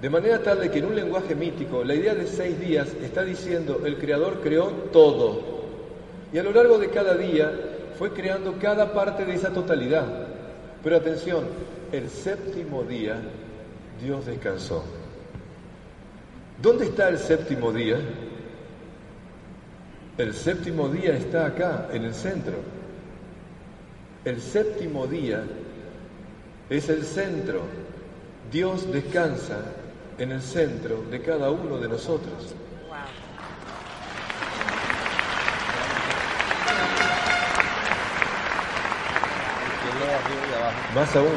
[0.00, 3.22] De manera tal de que en un lenguaje mítico la idea de seis días está
[3.22, 5.60] diciendo el Creador creó todo.
[6.32, 7.52] Y a lo largo de cada día
[7.98, 10.06] fue creando cada parte de esa totalidad.
[10.82, 11.44] Pero atención,
[11.92, 13.20] el séptimo día
[14.02, 14.82] Dios descansó.
[16.62, 17.98] ¿Dónde está el séptimo día?
[20.16, 22.54] El séptimo día está acá, en el centro.
[24.24, 25.42] El séptimo día
[26.70, 27.62] es el centro.
[28.50, 29.58] Dios descansa
[30.20, 32.54] en el centro de cada uno de nosotros.
[40.94, 41.28] Más aún,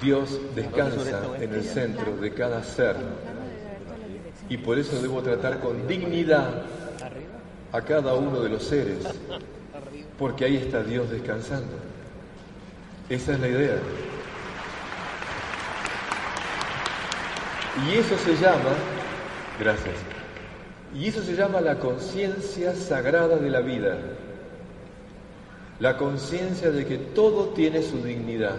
[0.00, 2.96] Dios descansa en el centro de cada ser.
[4.48, 6.62] Y por eso debo tratar con dignidad
[7.70, 9.04] a cada uno de los seres,
[10.18, 11.76] porque ahí está Dios descansando.
[13.10, 13.76] Esa es la idea.
[17.86, 18.72] Y eso se llama,
[19.58, 19.94] gracias,
[20.94, 23.96] y eso se llama la conciencia sagrada de la vida.
[25.78, 28.56] La conciencia de que todo tiene su dignidad.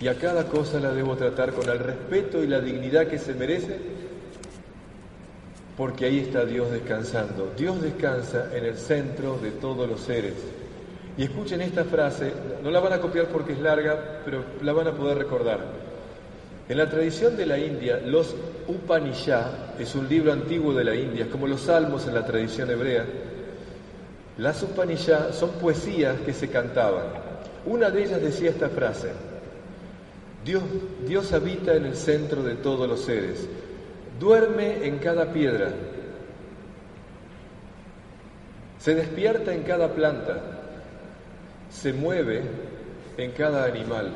[0.00, 3.34] Y a cada cosa la debo tratar con el respeto y la dignidad que se
[3.34, 3.78] merece,
[5.76, 7.52] porque ahí está Dios descansando.
[7.56, 10.34] Dios descansa en el centro de todos los seres.
[11.16, 12.32] Y escuchen esta frase,
[12.62, 15.81] no la van a copiar porque es larga, pero la van a poder recordar.
[16.68, 18.34] En la tradición de la India, los
[18.68, 23.04] Upanishad es un libro antiguo de la India, como los salmos en la tradición hebrea.
[24.38, 27.06] Las Upanishad son poesías que se cantaban.
[27.66, 29.08] Una de ellas decía esta frase,
[30.44, 30.62] Dios,
[31.06, 33.46] Dios habita en el centro de todos los seres,
[34.18, 35.72] duerme en cada piedra,
[38.78, 40.40] se despierta en cada planta,
[41.70, 42.42] se mueve
[43.16, 44.12] en cada animal.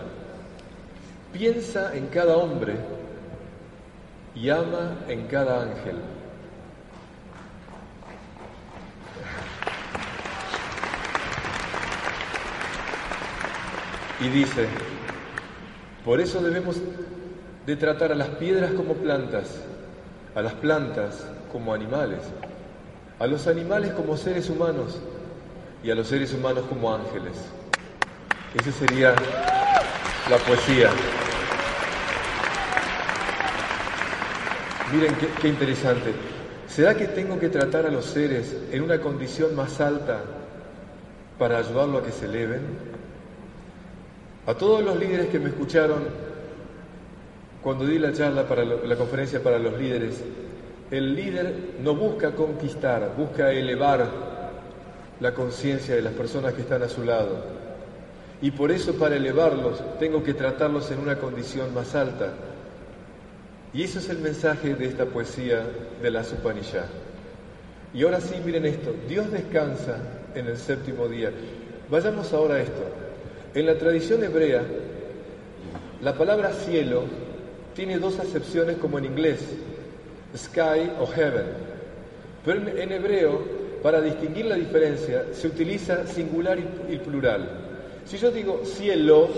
[1.36, 2.76] Piensa en cada hombre
[4.34, 5.96] y ama en cada ángel.
[14.18, 14.66] Y dice,
[16.06, 16.76] por eso debemos
[17.66, 19.60] de tratar a las piedras como plantas,
[20.34, 22.20] a las plantas como animales,
[23.18, 24.98] a los animales como seres humanos
[25.84, 27.34] y a los seres humanos como ángeles.
[28.54, 29.14] Esa sería
[30.30, 30.90] la poesía.
[34.92, 36.12] Miren qué, interesante.
[36.68, 40.20] ¿Será que tengo que tratar a los seres en una condición más alta
[41.38, 42.60] para ayudarlo a que se eleven?
[44.46, 46.04] A todos los líderes que me escucharon
[47.64, 50.22] cuando di la charla para la conferencia para los líderes,
[50.92, 54.08] el líder no busca conquistar, busca elevar
[55.18, 57.42] la conciencia de las personas que están a su lado.
[58.40, 62.34] Y por eso para elevarlos tengo que tratarlos en una condición más alta,
[63.76, 65.62] y ese es el mensaje de esta poesía
[66.00, 66.86] de la Upanishad.
[67.92, 69.98] Y ahora sí, miren esto, Dios descansa
[70.34, 71.30] en el séptimo día.
[71.90, 72.82] Vayamos ahora a esto.
[73.52, 74.62] En la tradición hebrea,
[76.00, 77.04] la palabra cielo
[77.74, 79.40] tiene dos acepciones como en inglés,
[80.34, 81.44] sky o heaven.
[82.46, 83.42] Pero en, hebreo,
[83.82, 86.58] para distinguir la diferencia, se utiliza singular
[86.88, 87.46] y plural.
[88.06, 89.28] Si yo digo cielo,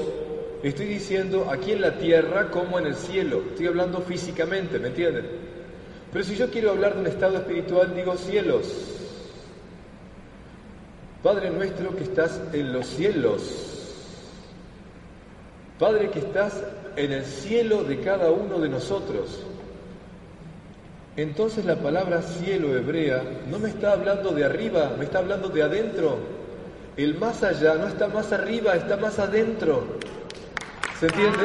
[0.63, 3.43] Estoy diciendo aquí en la tierra como en el cielo.
[3.51, 5.27] Estoy hablando físicamente, ¿me entienden?
[6.13, 8.67] Pero si yo quiero hablar de un estado espiritual, digo cielos.
[11.23, 13.43] Padre nuestro que estás en los cielos.
[15.79, 16.61] Padre que estás
[16.97, 19.45] en el cielo de cada uno de nosotros.
[21.17, 25.63] entonces la palabra cielo hebrea no me está hablando de arriba, me está hablando de
[25.63, 26.19] adentro.
[26.97, 29.98] El más allá no está más arriba, está más adentro.
[30.99, 31.39] ¿Se entiende?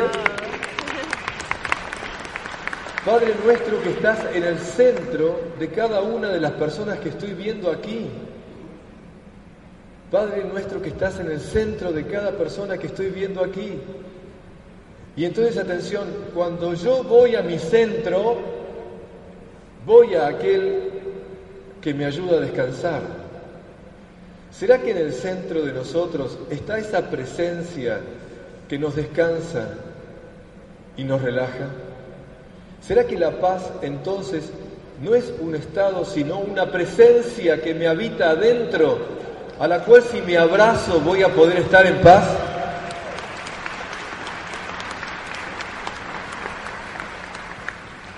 [3.05, 7.33] Padre nuestro que estás en el centro de cada una de las personas que estoy
[7.33, 8.07] viendo aquí.
[10.09, 13.73] Padre nuestro que estás en el centro de cada persona que estoy viendo aquí.
[15.15, 18.39] Y entonces atención, cuando yo voy a mi centro,
[19.85, 20.89] voy a aquel
[21.79, 23.01] que me ayuda a descansar.
[24.51, 27.99] ¿Será que en el centro de nosotros está esa presencia
[28.73, 29.67] que nos descansa
[30.97, 31.67] y nos relaja?
[32.81, 34.51] ¿Será que la paz entonces
[34.99, 38.97] no es un estado, sino una presencia que me habita adentro,
[39.59, 42.27] a la cual si me abrazo voy a poder estar en paz?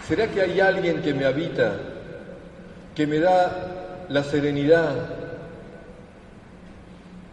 [0.08, 1.74] ¿Será que hay alguien que me habita,
[2.96, 5.25] que me da la serenidad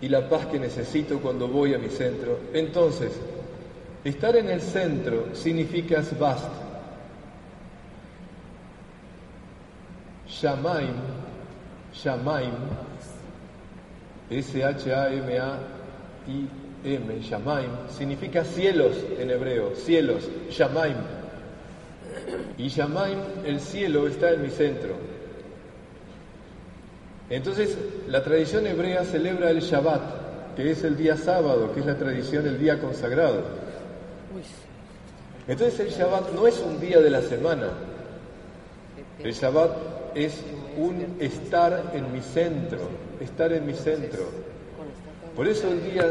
[0.02, 2.38] y la paz que necesito cuando voy a mi centro?
[2.52, 3.12] Entonces,
[4.04, 6.50] estar en el centro significa svast.
[10.28, 10.96] Shamaim,
[11.94, 12.52] Shamaim,
[14.28, 14.80] S-H-A-M-A-I-M,
[17.20, 20.96] Shamaim, significa cielos en hebreo, cielos, Shamaim.
[22.58, 25.11] Y Shamaim, el cielo, está en mi centro.
[27.32, 31.96] Entonces, la tradición hebrea celebra el Shabbat, que es el día sábado, que es la
[31.96, 33.40] tradición, el día consagrado.
[35.48, 37.70] Entonces, el Shabbat no es un día de la semana.
[39.18, 39.70] El Shabbat
[40.14, 40.42] es
[40.76, 42.80] un estar en mi centro,
[43.18, 44.24] estar en mi centro.
[45.34, 46.04] Por eso el día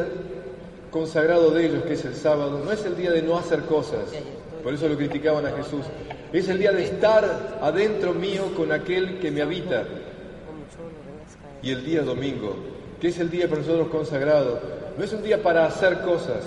[0.90, 4.10] consagrado de ellos, que es el sábado, no es el día de no hacer cosas,
[4.64, 5.86] por eso lo criticaban a Jesús.
[6.34, 9.86] Es el día de estar adentro mío con aquel que me habita.
[11.64, 12.56] Y el día domingo,
[13.00, 14.60] que es el día para nosotros consagrado,
[14.98, 16.44] no es un día para hacer cosas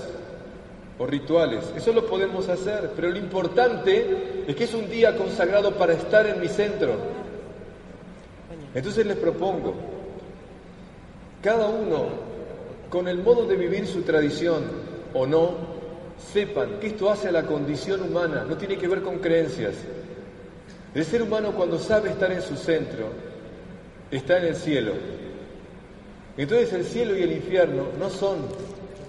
[0.98, 1.64] o rituales.
[1.76, 6.26] Eso lo podemos hacer, pero lo importante es que es un día consagrado para estar
[6.26, 6.94] en mi centro.
[8.74, 9.74] Entonces les propongo,
[11.42, 12.06] cada uno,
[12.90, 14.64] con el modo de vivir su tradición
[15.12, 15.74] o no,
[16.32, 19.74] sepan que esto hace a la condición humana, no tiene que ver con creencias.
[20.94, 23.08] El ser humano cuando sabe estar en su centro,
[24.18, 24.92] está en el cielo.
[26.36, 28.38] Entonces el cielo y el infierno no son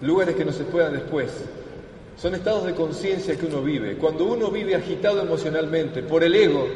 [0.01, 1.31] lugares que no se puedan después,
[2.17, 3.95] son estados de conciencia que uno vive.
[3.95, 6.67] Cuando uno vive agitado emocionalmente por el ego,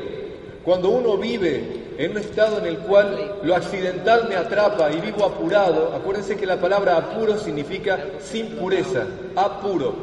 [0.63, 5.25] cuando uno vive en un estado en el cual lo accidental me atrapa y vivo
[5.25, 9.93] apurado, acuérdense que la palabra apuro significa sin pureza, apuro.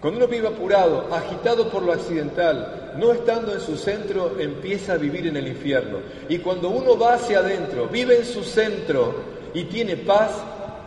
[0.00, 4.96] Cuando uno vive apurado, agitado por lo accidental, no estando en su centro, empieza a
[4.96, 5.98] vivir en el infierno.
[6.28, 9.14] Y cuando uno va hacia adentro, vive en su centro
[9.54, 10.30] y tiene paz,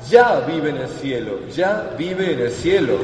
[0.10, 2.98] ya vive en el cielo, ya vive en el cielo.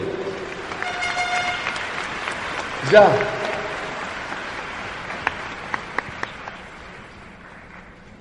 [2.91, 3.09] Ya.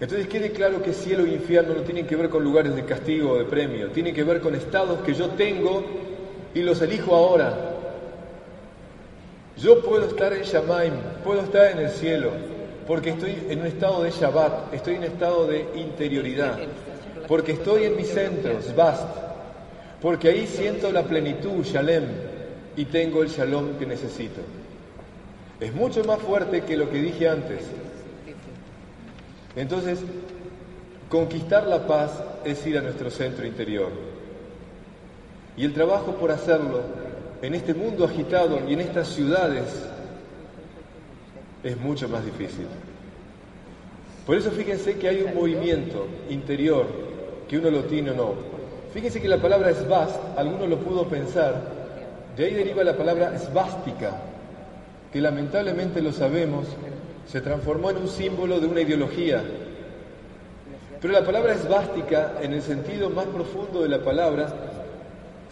[0.01, 3.33] Entonces quede claro que cielo e infierno no tienen que ver con lugares de castigo
[3.33, 5.85] o de premio, tienen que ver con estados que yo tengo
[6.55, 7.69] y los elijo ahora.
[9.61, 12.31] Yo puedo estar en Shamaim, puedo estar en el cielo,
[12.87, 16.59] porque estoy en un estado de Shabbat, estoy en un estado de interioridad,
[17.29, 19.07] porque estoy en mi centro, Zvast,
[20.01, 22.05] porque ahí siento la plenitud, Shalem,
[22.75, 24.40] y tengo el Shalom que necesito.
[25.61, 27.61] Es mucho más fuerte que lo que dije antes.
[29.57, 29.99] Entonces,
[31.11, 32.12] conquistar la paz
[32.46, 33.90] es ir a nuestro centro interior.
[35.55, 37.10] Y el trabajo por hacerlo
[37.42, 39.64] en este mundo agitado y en estas ciudades
[41.62, 42.66] es mucho más difícil.
[44.26, 46.87] Por eso fíjense que hay un movimiento interior
[47.48, 48.35] que uno lo tiene o no.
[48.92, 51.55] Fíjense que la palabra esvast, alguno lo pudo pensar,
[52.37, 54.18] de ahí deriva la palabra esvástica,
[55.12, 56.67] que lamentablemente lo sabemos,
[57.27, 59.42] se transformó en un símbolo de una ideología.
[61.00, 64.52] Pero la palabra esvástica, en el sentido más profundo de la palabra,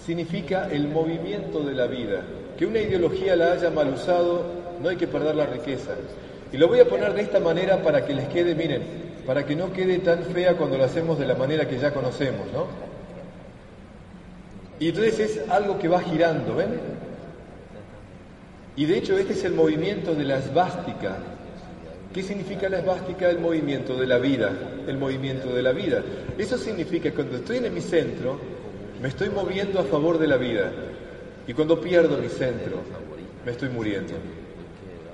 [0.09, 2.23] significa el movimiento de la vida.
[2.57, 4.43] Que una ideología la haya mal usado,
[4.81, 5.91] no hay que perder la riqueza.
[6.51, 8.81] Y lo voy a poner de esta manera para que les quede, miren,
[9.27, 12.47] para que no quede tan fea cuando lo hacemos de la manera que ya conocemos,
[12.55, 12.69] ¿no?
[14.81, 16.81] Y entonces es algo que va girando, ¿ven?
[18.77, 21.19] Y de hecho este es el movimiento de la esvástica.
[22.15, 23.29] ¿Qué significa la esvástica?
[23.29, 24.53] El movimiento de la vida,
[24.87, 26.03] el movimiento de la vida.
[26.39, 28.58] Eso significa que cuando estoy en mi centro,
[29.01, 30.73] me estoy moviendo a favor de la vida.
[31.47, 32.79] Y cuando pierdo mi centro,
[33.45, 34.15] me estoy muriendo.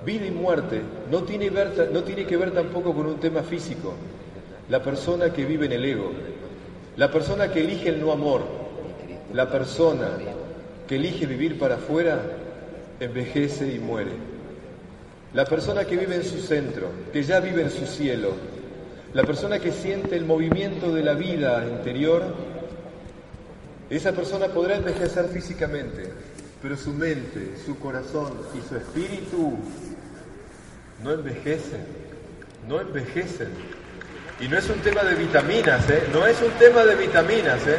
[0.04, 0.80] vida y muerte
[1.10, 3.94] no tiene, no tiene que ver tampoco con un tema físico.
[4.68, 6.10] La persona que vive en el ego,
[6.96, 8.42] la persona que elige el no amor,
[9.32, 10.10] la persona
[10.88, 12.20] que elige vivir para afuera,
[13.00, 14.12] envejece y muere.
[15.34, 18.30] La persona que vive en su centro, que ya vive en su cielo,
[19.12, 22.22] la persona que siente el movimiento de la vida interior,
[23.90, 26.10] esa persona podrá envejecer físicamente,
[26.62, 29.58] pero su mente, su corazón y su espíritu
[31.02, 31.84] no envejecen,
[32.68, 33.48] no envejecen.
[34.40, 36.02] Y no es un tema de vitaminas, ¿eh?
[36.12, 37.76] No es un tema de vitaminas, ¿eh?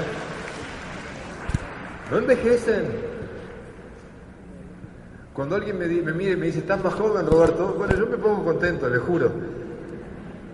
[2.12, 2.86] No envejecen.
[5.34, 7.74] Cuando alguien me, me y me dice, ¿estás más joven, Roberto?
[7.78, 9.32] Bueno, yo me pongo contento, le juro.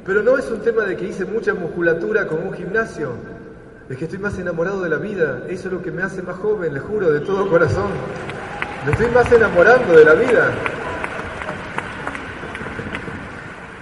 [0.05, 3.13] Pero no es un tema de que hice mucha musculatura con un gimnasio.
[3.89, 5.43] Es que estoy más enamorado de la vida.
[5.49, 7.91] Eso es lo que me hace más joven, le juro, de todo corazón.
[8.85, 10.51] Me estoy más enamorando de la vida.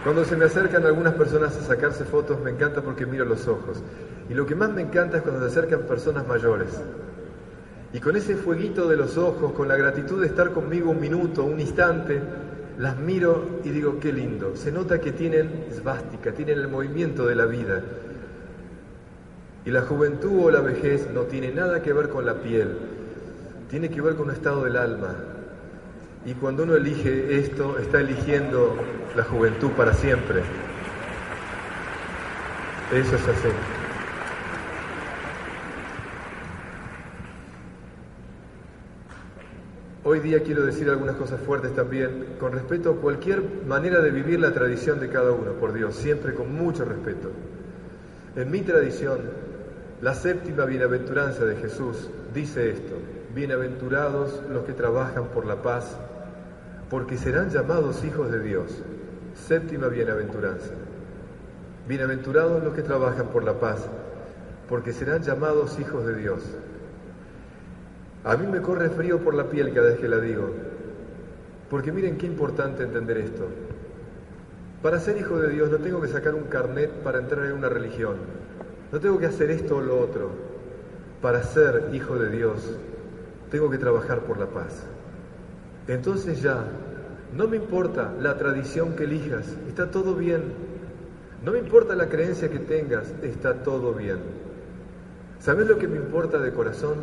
[0.04, 3.84] Cuando se me acercan algunas personas a sacarse fotos, me encanta porque miro los ojos.
[4.30, 6.82] Y lo que más me encanta es cuando se acercan personas mayores.
[7.94, 11.44] Y con ese fueguito de los ojos, con la gratitud de estar conmigo un minuto,
[11.44, 12.22] un instante,
[12.78, 14.56] las miro y digo, qué lindo.
[14.56, 17.82] Se nota que tienen esvástica, tienen el movimiento de la vida.
[19.66, 22.78] Y la juventud o la vejez no tiene nada que ver con la piel,
[23.70, 25.16] tiene que ver con un estado del alma,
[26.26, 28.76] y cuando uno elige esto, está eligiendo
[29.16, 30.42] la juventud para siempre.
[32.94, 33.50] Eso es así.
[40.04, 44.40] Hoy día quiero decir algunas cosas fuertes también con respecto a cualquier manera de vivir
[44.40, 47.32] la tradición de cada uno, por Dios, siempre con mucho respeto.
[48.36, 49.20] En mi tradición,
[50.02, 52.96] la séptima bienaventuranza de Jesús dice esto,
[53.36, 55.98] bienaventurados los que trabajan por la paz,
[56.90, 58.82] porque serán llamados hijos de Dios.
[59.36, 60.72] Séptima bienaventuranza.
[61.86, 63.86] Bienaventurados los que trabajan por la paz,
[64.70, 66.44] porque serán llamados hijos de Dios.
[68.24, 70.50] A mí me corre frío por la piel cada vez que la digo,
[71.70, 73.48] porque miren qué importante entender esto.
[74.82, 77.68] Para ser hijo de Dios no tengo que sacar un carnet para entrar en una
[77.68, 78.16] religión,
[78.92, 80.32] no tengo que hacer esto o lo otro.
[81.22, 82.76] Para ser hijo de Dios
[83.52, 84.86] tengo que trabajar por la paz.
[85.88, 86.64] Entonces ya,
[87.36, 90.44] no me importa la tradición que elijas, está todo bien.
[91.44, 94.20] No me importa la creencia que tengas, está todo bien.
[95.40, 96.96] ¿Sabes lo que me importa de corazón?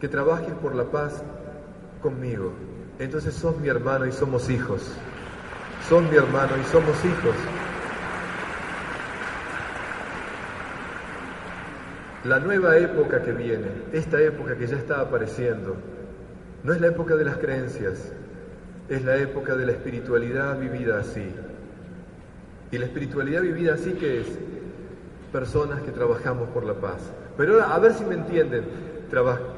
[0.00, 1.22] Que trabajes por la paz
[2.02, 2.52] conmigo.
[2.98, 4.82] Entonces sos mi hermano y somos hijos.
[5.88, 7.34] Son mi hermano y somos hijos.
[12.24, 15.74] La nueva época que viene, esta época que ya está apareciendo,
[16.62, 18.12] no es la época de las creencias,
[18.90, 21.32] es la época de la espiritualidad vivida así.
[22.70, 24.26] Y la espiritualidad vivida así que es
[25.32, 27.00] personas que trabajamos por la paz.
[27.38, 28.64] Pero a ver si me entienden,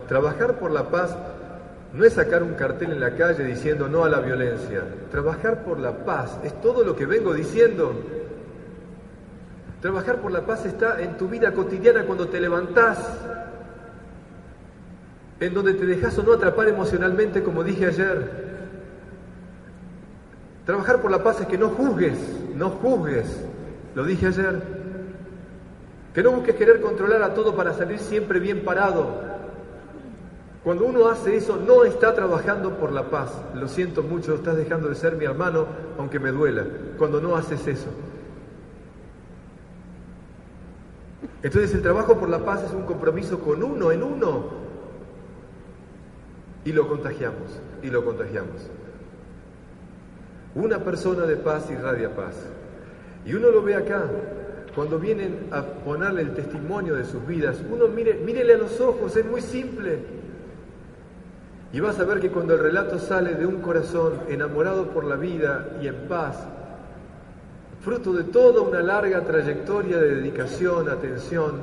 [0.06, 1.16] trabajar por la paz
[1.92, 4.82] no es sacar un cartel en la calle diciendo no a la violencia.
[5.10, 7.92] Trabajar por la paz es todo lo que vengo diciendo.
[9.82, 12.98] Trabajar por la paz está en tu vida cotidiana cuando te levantás,
[15.40, 18.52] en donde te dejas o no atrapar emocionalmente, como dije ayer.
[20.64, 22.16] Trabajar por la paz es que no juzgues,
[22.54, 23.44] no juzgues,
[23.96, 24.62] lo dije ayer.
[26.14, 29.32] Que no busques querer controlar a todo para salir siempre bien parado.
[30.62, 33.32] Cuando uno hace eso, no está trabajando por la paz.
[33.56, 35.66] Lo siento mucho, estás dejando de ser mi hermano,
[35.98, 36.64] aunque me duela.
[36.98, 37.88] Cuando no haces eso.
[41.42, 44.62] Entonces el trabajo por la paz es un compromiso con uno en uno,
[46.64, 48.70] y lo contagiamos, y lo contagiamos.
[50.54, 52.36] Una persona de paz irradia paz.
[53.24, 54.04] Y uno lo ve acá,
[54.74, 59.16] cuando vienen a ponerle el testimonio de sus vidas, uno mire, mírele a los ojos,
[59.16, 59.98] es muy simple.
[61.72, 65.16] Y vas a ver que cuando el relato sale de un corazón enamorado por la
[65.16, 66.46] vida y en paz,
[67.82, 71.60] fruto de toda una larga trayectoria de dedicación, atención,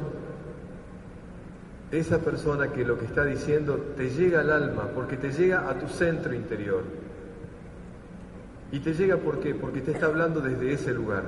[1.92, 5.80] esa persona que lo que está diciendo te llega al alma, porque te llega a
[5.80, 6.84] tu centro interior.
[8.72, 9.56] Y te llega ¿por qué?
[9.56, 11.24] Porque te está hablando desde ese lugar.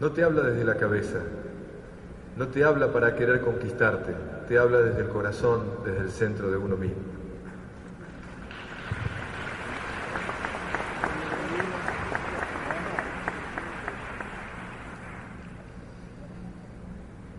[0.00, 1.18] No te habla desde la cabeza.
[2.36, 4.14] No te habla para querer conquistarte.
[4.48, 7.13] Te habla desde el corazón, desde el centro de uno mismo.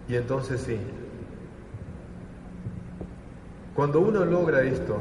[0.07, 0.77] Y entonces sí,
[3.75, 4.99] cuando uno logra esto,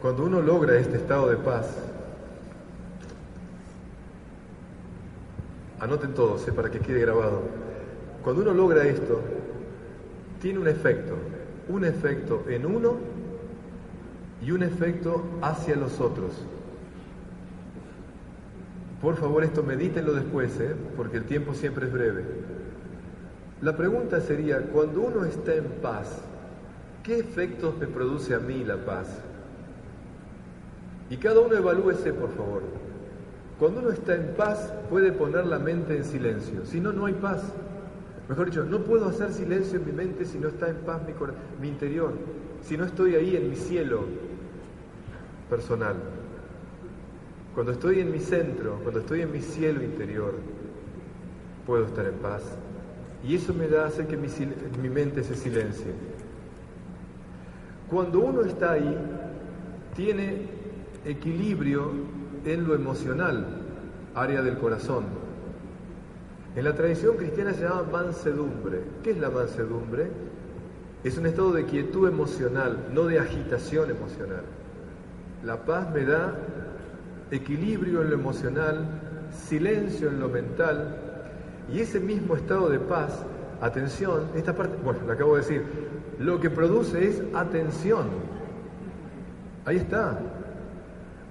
[0.00, 1.76] cuando uno logra este estado de paz,
[5.78, 7.42] anoten todos eh, para que quede grabado,
[8.24, 9.20] cuando uno logra esto,
[10.40, 11.16] tiene un efecto,
[11.68, 12.96] un efecto en uno
[14.42, 16.32] y un efecto hacia los otros.
[19.00, 22.24] Por favor, esto medítenlo después, eh, porque el tiempo siempre es breve.
[23.62, 26.22] La pregunta sería, cuando uno está en paz,
[27.02, 29.06] ¿qué efectos me produce a mí la paz?
[31.10, 32.62] Y cada uno evalúese, por favor.
[33.58, 36.64] Cuando uno está en paz, puede poner la mente en silencio.
[36.64, 37.42] Si no, no hay paz.
[38.30, 41.12] Mejor dicho, no puedo hacer silencio en mi mente si no está en paz mi,
[41.60, 42.14] mi interior,
[42.62, 44.04] si no estoy ahí en mi cielo
[45.50, 45.96] personal.
[47.54, 50.34] Cuando estoy en mi centro, cuando estoy en mi cielo interior,
[51.66, 52.42] puedo estar en paz.
[53.26, 54.28] Y eso me da hacer que mi,
[54.82, 55.92] mi mente se silencie.
[57.88, 58.96] Cuando uno está ahí,
[59.94, 60.46] tiene
[61.04, 61.90] equilibrio
[62.44, 63.46] en lo emocional,
[64.14, 65.04] área del corazón.
[66.56, 68.82] En la tradición cristiana se llama mansedumbre.
[69.02, 70.08] ¿Qué es la mansedumbre?
[71.04, 74.42] Es un estado de quietud emocional, no de agitación emocional.
[75.44, 76.36] La paz me da
[77.30, 78.86] equilibrio en lo emocional,
[79.32, 81.09] silencio en lo mental,
[81.72, 83.24] y ese mismo estado de paz,
[83.60, 85.64] atención, esta parte, bueno, lo acabo de decir,
[86.18, 88.06] lo que produce es atención.
[89.64, 90.18] Ahí está.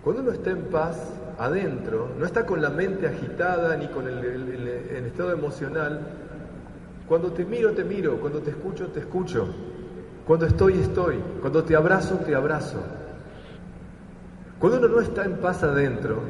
[0.03, 0.97] Cuando uno está en paz,
[1.37, 4.67] adentro, no está con la mente agitada ni con el,
[5.05, 6.01] estado emocional,
[7.07, 9.47] cuando te miro, te miro, cuando te escucho, te escucho,
[10.27, 12.83] cuando estoy, estoy, cuando te abrazo, te abrazo.
[14.59, 16.21] Cuando uno no está en paz adentro,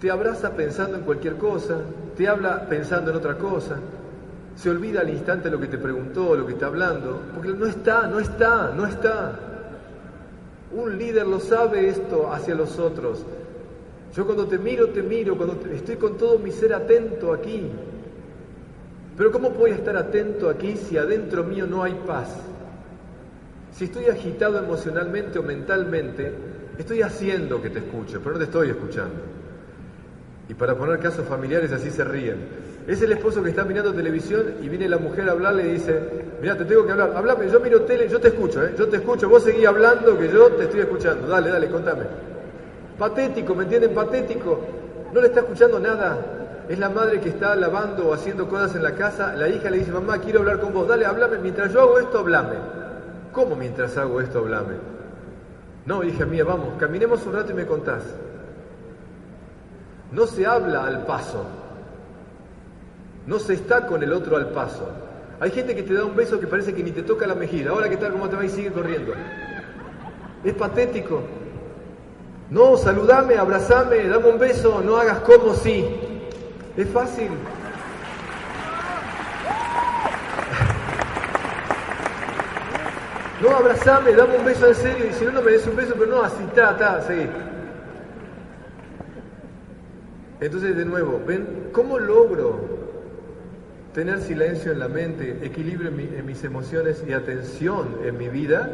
[0.00, 1.78] te abraza pensando en cualquier cosa,
[2.16, 3.76] te habla pensando en otra cosa,
[4.56, 8.06] se olvida al instante lo que te preguntó, lo que está hablando, porque no está,
[8.06, 9.38] no está, no está.
[10.72, 13.24] Un líder lo sabe esto hacia los otros.
[14.14, 17.70] Yo cuando te miro, te miro, cuando estoy con todo mi ser atento aquí.
[19.16, 22.28] Pero ¿cómo voy a estar atento aquí si adentro mío no hay paz?
[23.72, 26.32] Si estoy agitado emocionalmente o mentalmente,
[26.80, 29.39] Estoy haciendo que te escuche, pero no te estoy escuchando.
[30.50, 32.38] Y para poner casos familiares así se ríen.
[32.84, 35.96] Es el esposo que está mirando televisión y viene la mujer a hablarle y dice,
[36.42, 38.74] mira, te tengo que hablar, hablame, yo miro tele, yo te escucho, ¿eh?
[38.76, 42.02] yo te escucho, vos seguí hablando que yo te estoy escuchando, dale, dale, contame.
[42.98, 43.94] Patético, ¿me entienden?
[43.94, 44.58] Patético,
[45.14, 46.18] no le está escuchando nada.
[46.68, 49.78] Es la madre que está lavando o haciendo cosas en la casa, la hija le
[49.78, 52.56] dice, mamá, quiero hablar con vos, dale, hablame, mientras yo hago esto, hablame.
[53.30, 54.74] ¿Cómo mientras hago esto, hablame?
[55.86, 58.02] No, hija mía, vamos, caminemos un rato y me contás.
[60.12, 61.44] No se habla al paso.
[63.26, 64.88] No se está con el otro al paso.
[65.38, 67.70] Hay gente que te da un beso que parece que ni te toca la mejilla.
[67.70, 68.12] Ahora, ¿qué tal?
[68.12, 68.44] ¿Cómo te va?
[68.44, 69.12] Y sigue corriendo.
[70.44, 71.22] Es patético.
[72.50, 75.86] No, saludame, abrazame, dame un beso, no hagas como si.
[76.76, 77.30] Es fácil.
[83.40, 85.94] No, abrazame, dame un beso en serio, y si no, no me des un beso,
[85.96, 87.26] pero no, así, está, está, seguí.
[90.40, 92.58] Entonces, de nuevo, ¿ven cómo logro
[93.92, 98.70] tener silencio en la mente, equilibrio en, en mis emociones y atención en mi vida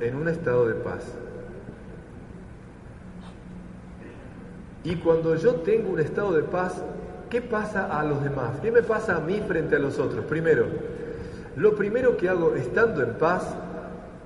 [0.00, 1.04] en un estado de paz?
[4.84, 6.82] Y cuando yo tengo un estado de paz,
[7.28, 8.60] ¿qué pasa a los demás?
[8.62, 10.24] ¿Qué me pasa a mí frente a los otros?
[10.24, 10.66] Primero,
[11.56, 13.56] lo primero que hago estando en paz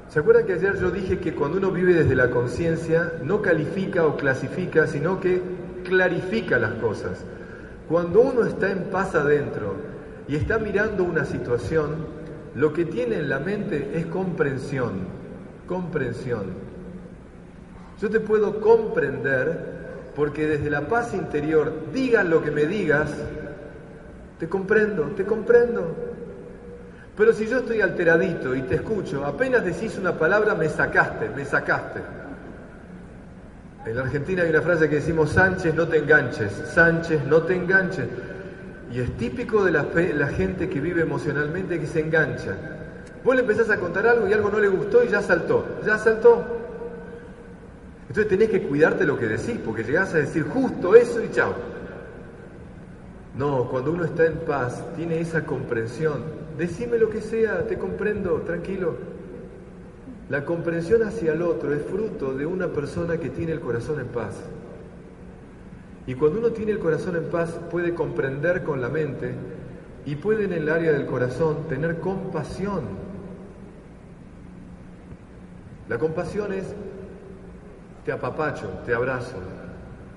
[0.08, 4.06] ¿Se acuerdan que ayer yo dije que cuando uno vive desde la conciencia no califica
[4.06, 5.42] o clasifica, sino que
[5.84, 7.24] clarifica las cosas?
[7.88, 9.76] Cuando uno está en paz adentro
[10.26, 12.06] y está mirando una situación,
[12.56, 15.06] lo que tiene en la mente es comprensión,
[15.68, 16.44] comprensión.
[18.00, 19.74] Yo te puedo comprender
[20.16, 23.10] porque desde la paz interior, digan lo que me digas,
[24.38, 25.94] te comprendo, te comprendo.
[27.16, 31.44] Pero si yo estoy alteradito y te escucho, apenas decís una palabra, me sacaste, me
[31.44, 32.00] sacaste.
[33.86, 37.54] En la Argentina hay una frase que decimos, Sánchez, no te enganches, Sánchez, no te
[37.54, 38.06] enganches.
[38.92, 42.56] Y es típico de la, la gente que vive emocionalmente que se engancha.
[43.22, 45.98] Vos le empezás a contar algo y algo no le gustó y ya saltó, ya
[45.98, 46.44] saltó.
[48.08, 51.54] Entonces tenés que cuidarte lo que decís, porque llegás a decir justo eso y chao.
[53.36, 58.42] No, cuando uno está en paz, tiene esa comprensión Decime lo que sea, te comprendo,
[58.42, 58.94] tranquilo.
[60.30, 64.06] La comprensión hacia el otro es fruto de una persona que tiene el corazón en
[64.06, 64.34] paz.
[66.06, 69.34] Y cuando uno tiene el corazón en paz puede comprender con la mente
[70.06, 72.82] y puede en el área del corazón tener compasión.
[75.88, 76.74] La compasión es,
[78.04, 79.36] te apapacho, te abrazo,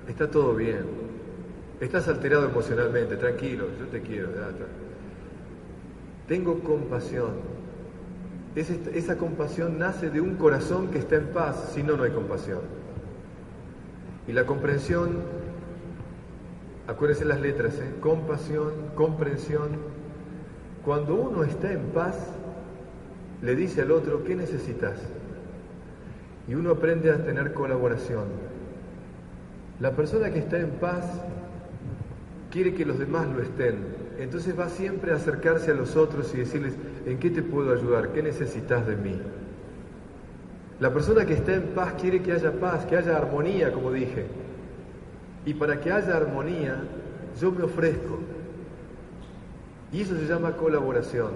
[0.08, 1.08] está todo bien.
[1.80, 4.30] Estás alterado emocionalmente, tranquilo, yo te quiero.
[6.26, 7.57] Tengo compasión.
[8.60, 12.60] Esa compasión nace de un corazón que está en paz, si no, no hay compasión.
[14.26, 15.18] Y la comprensión,
[16.86, 17.94] acuérdense las letras, ¿eh?
[18.00, 19.70] compasión, comprensión.
[20.84, 22.16] Cuando uno está en paz,
[23.42, 24.98] le dice al otro, ¿qué necesitas?
[26.48, 28.24] Y uno aprende a tener colaboración.
[29.80, 31.04] La persona que está en paz
[32.50, 33.76] quiere que los demás lo estén.
[34.18, 36.74] Entonces va siempre a acercarse a los otros y decirles,
[37.08, 38.12] ¿en qué te puedo ayudar?
[38.12, 39.18] ¿Qué necesitas de mí?
[40.80, 44.26] La persona que está en paz quiere que haya paz, que haya armonía, como dije.
[45.44, 46.82] Y para que haya armonía,
[47.40, 48.18] yo me ofrezco.
[49.92, 51.30] Y eso se llama colaboración.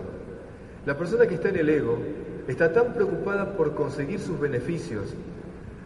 [0.84, 1.98] La persona que está en el ego
[2.46, 5.14] está tan preocupada por conseguir sus beneficios,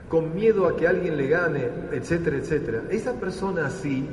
[0.09, 2.83] con miedo a que alguien le gane, etcétera, etcétera.
[2.91, 4.07] Esa persona así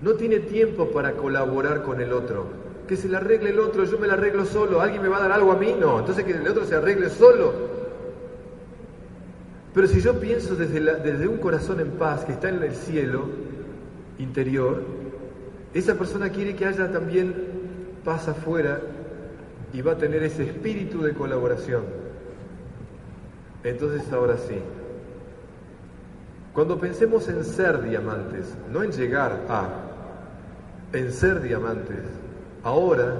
[0.00, 2.67] no tiene tiempo para colaborar con el otro.
[2.88, 5.20] Que se le arregle el otro, yo me la arreglo solo, alguien me va a
[5.20, 6.00] dar algo a mí, no.
[6.00, 7.52] Entonces que el otro se arregle solo.
[9.74, 13.26] Pero si yo pienso desde, desde un corazón en paz que está en el cielo
[14.18, 14.82] interior,
[15.74, 17.34] esa persona quiere que haya también
[18.04, 18.80] paz afuera
[19.72, 21.84] y va a tener ese espíritu de colaboración.
[23.62, 24.58] Entonces ahora sí,
[26.54, 29.68] cuando pensemos en ser diamantes, no en llegar a,
[30.92, 32.02] en ser diamantes,
[32.68, 33.14] ahora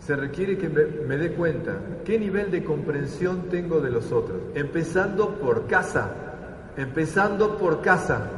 [0.00, 5.36] se requiere que me, dé cuenta qué nivel de comprensión tengo de los otros, empezando
[5.36, 6.10] por casa,
[6.76, 8.28] empezando por casa.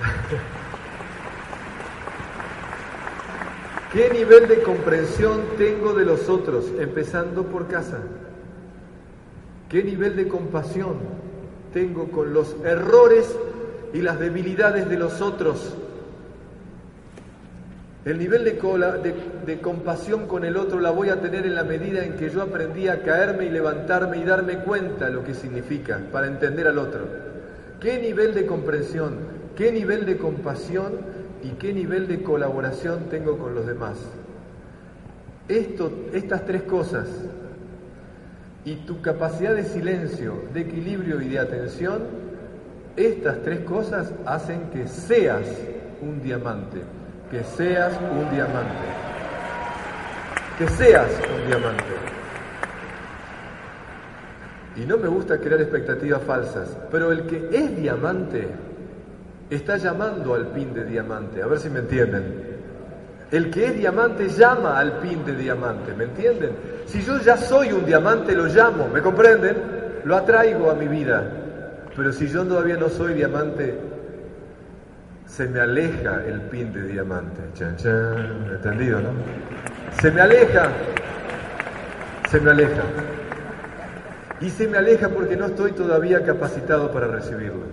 [3.92, 8.00] ¿Qué nivel de comprensión tengo de los otros, empezando por casa?
[9.68, 10.96] ¿Qué nivel de compasión
[11.72, 13.36] tengo con los errores
[13.92, 15.76] y las debilidades de los otros?
[18.04, 22.16] El nivel de, compasión con el otro la voy a tener en la medida en
[22.16, 26.66] que yo aprendí a caerme y levantarme y darme cuenta lo que significa para entender
[26.66, 27.06] al otro.
[27.80, 29.16] ¿Qué nivel de comprensión,
[29.56, 30.98] qué nivel de compasión
[31.42, 33.96] y qué nivel de colaboración tengo con los demás?
[35.48, 37.08] Esto, estas tres cosas
[38.66, 42.02] y tu capacidad de silencio, de equilibrio y de atención,
[42.96, 45.46] estas tres cosas hacen que seas
[46.02, 46.82] un diamante
[47.30, 48.86] que seas un diamante.
[50.58, 51.84] Que seas un diamante.
[54.76, 58.48] Y no me gusta crear expectativas falsas, pero el que es diamante
[59.50, 62.54] está llamando al pin de diamante, a ver si me entienden.
[63.30, 66.50] El que es diamante llama al pin de diamante, ¿me entienden?
[66.86, 69.56] Si yo ya soy un diamante, lo llamo, ¿me comprenden?
[70.04, 71.24] Lo atraigo a mi vida.
[71.96, 73.78] Pero si yo todavía no soy diamante,
[75.26, 77.40] se me aleja el pin de diamante.
[77.54, 79.10] Chan, chan, ¿entendido, no?
[80.00, 80.70] Se me aleja,
[82.30, 82.82] se me aleja.
[84.40, 87.64] Y se me aleja porque no estoy todavía capacitado para recibirlo.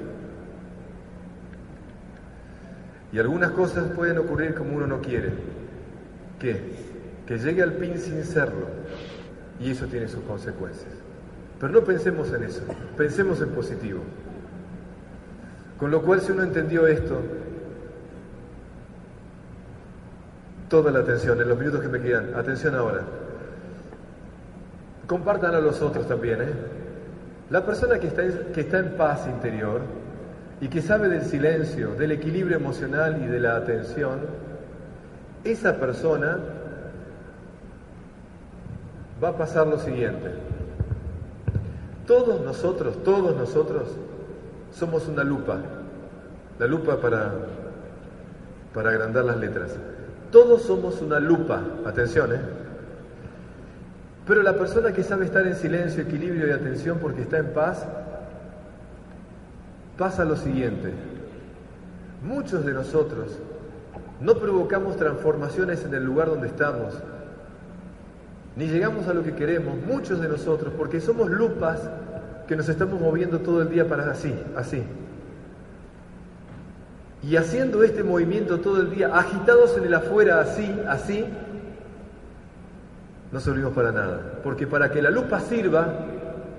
[3.12, 5.32] Y algunas cosas pueden ocurrir como uno no quiere.
[6.39, 6.62] ¿Qué?
[7.28, 8.68] Que llegue al pin sin serlo.
[9.60, 10.93] Y eso tiene sus consecuencias.
[11.60, 12.62] Pero no pensemos en eso,
[12.97, 13.99] pensemos en positivo.
[15.82, 17.20] Con lo cual, si uno entendió esto,
[20.70, 22.36] toda la atención en los minutos que me quedan.
[22.36, 23.02] Atención ahora.
[25.08, 26.40] Compartan a los otros también.
[26.40, 26.54] ¿eh?
[27.50, 29.82] La persona que está, en, que está en paz interior
[30.62, 34.20] y que sabe del silencio, del equilibrio emocional y de la atención,
[35.44, 36.38] esa persona
[39.22, 40.30] va a pasar lo siguiente.
[42.06, 43.98] Todos nosotros, todos nosotros
[44.72, 45.57] somos una lupa.
[46.59, 47.32] La lupa para,
[48.74, 49.72] para agrandar las letras.
[50.32, 52.39] Todos somos una lupa, atención, ¿eh?
[54.28, 57.86] Pero la persona que sabe estar en silencio, equilibrio y atención porque está en paz,
[59.97, 60.93] pasa lo siguiente.
[62.24, 63.38] Muchos de nosotros
[64.22, 66.93] no provocamos transformaciones en el lugar donde estamos,
[68.55, 71.89] ni llegamos a lo que queremos, muchos de nosotros, porque somos lupas
[72.52, 74.84] que nos estamos moviendo todo el día para así, así,
[77.24, 81.24] y haciendo este movimiento todo el día, agitados en el afuera así, así,
[83.32, 84.41] no servimos para nada.
[84.43, 85.95] Porque para que la lupa sirva,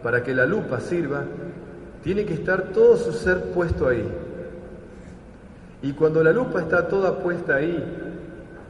[0.02, 1.24] para que la lupa sirva,
[2.02, 4.08] tiene que estar todo su ser puesto ahí.
[5.82, 7.84] Y cuando la lupa está toda puesta ahí,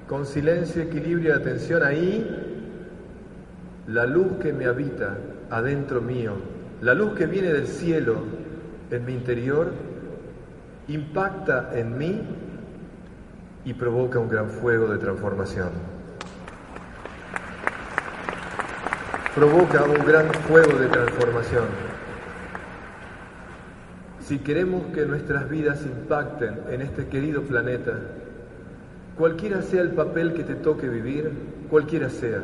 [0.09, 2.66] con silencio, equilibrio y atención ahí,
[3.87, 5.18] la luz que me habita
[5.51, 6.51] adentro mío,
[6.83, 8.16] la luz que viene del cielo
[8.91, 9.72] en mi interior,
[10.89, 12.20] impacta en mí
[13.64, 15.70] y provoca un gran fuego de transformación.
[19.33, 21.64] Provoca un gran fuego de transformación.
[24.20, 27.93] Si queremos que nuestras vidas impacten en este querido planeta,
[29.16, 31.30] cualquiera sea el papel que te toque vivir,
[31.70, 32.41] cualquiera sea,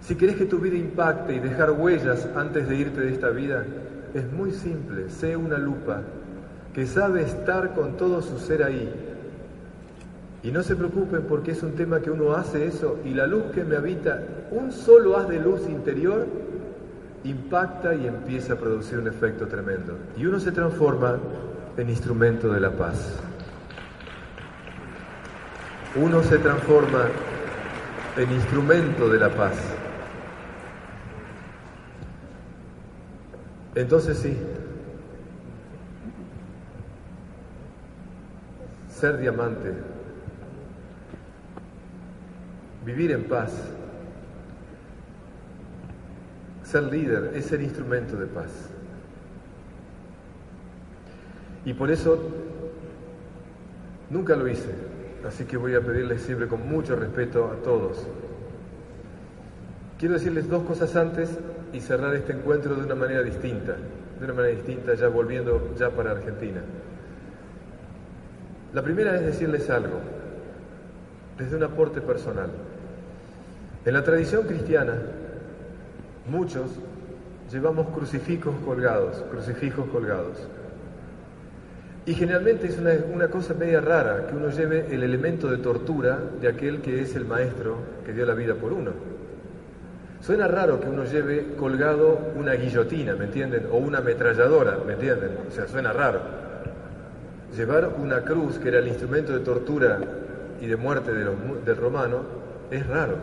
[0.00, 3.64] si querés que tu vida impacte y dejar huellas antes de irte de esta vida,
[4.14, 6.02] es muy simple, sé una lupa
[6.72, 8.92] que sabe estar con todo su ser ahí.
[10.42, 13.44] Y no se preocupen porque es un tema que uno hace eso y la luz
[13.54, 16.26] que me habita, un solo haz de luz interior,
[17.24, 19.96] impacta y empieza a producir un efecto tremendo.
[20.16, 21.18] Y uno se transforma
[21.76, 23.18] en instrumento de la paz.
[25.96, 27.06] Uno se transforma
[28.16, 29.54] en instrumento de la paz.
[33.76, 34.34] Entonces sí,
[38.88, 39.70] ser diamante,
[42.86, 43.52] vivir en paz,
[46.62, 48.50] ser líder es ser instrumento de paz.
[51.66, 52.18] Y por eso
[54.08, 54.70] nunca lo hice,
[55.28, 58.06] así que voy a pedirles siempre con mucho respeto a todos.
[59.98, 61.38] Quiero decirles dos cosas antes
[61.72, 63.76] y cerrar este encuentro de una manera distinta,
[64.18, 66.60] de una manera distinta, ya volviendo ya para Argentina.
[68.72, 70.00] La primera es decirles algo,
[71.38, 72.50] desde un aporte personal.
[73.84, 74.94] En la tradición cristiana,
[76.28, 76.70] muchos
[77.50, 80.46] llevamos crucifijos colgados, crucifijos colgados.
[82.04, 86.18] Y generalmente es una, una, cosa media rara que uno lleve el elemento de tortura
[86.40, 88.92] de aquel que es el maestro que dio la vida por uno.
[90.26, 93.68] Suena raro que uno lleve colgado una guillotina, ¿me entienden?
[93.70, 95.30] O una ametralladora, ¿me entienden?
[95.48, 96.18] O sea, suena raro.
[97.56, 100.00] Llevar una cruz, que era el instrumento de tortura
[100.60, 101.30] y de muerte de
[101.64, 102.22] del romano,
[102.72, 103.14] es raro.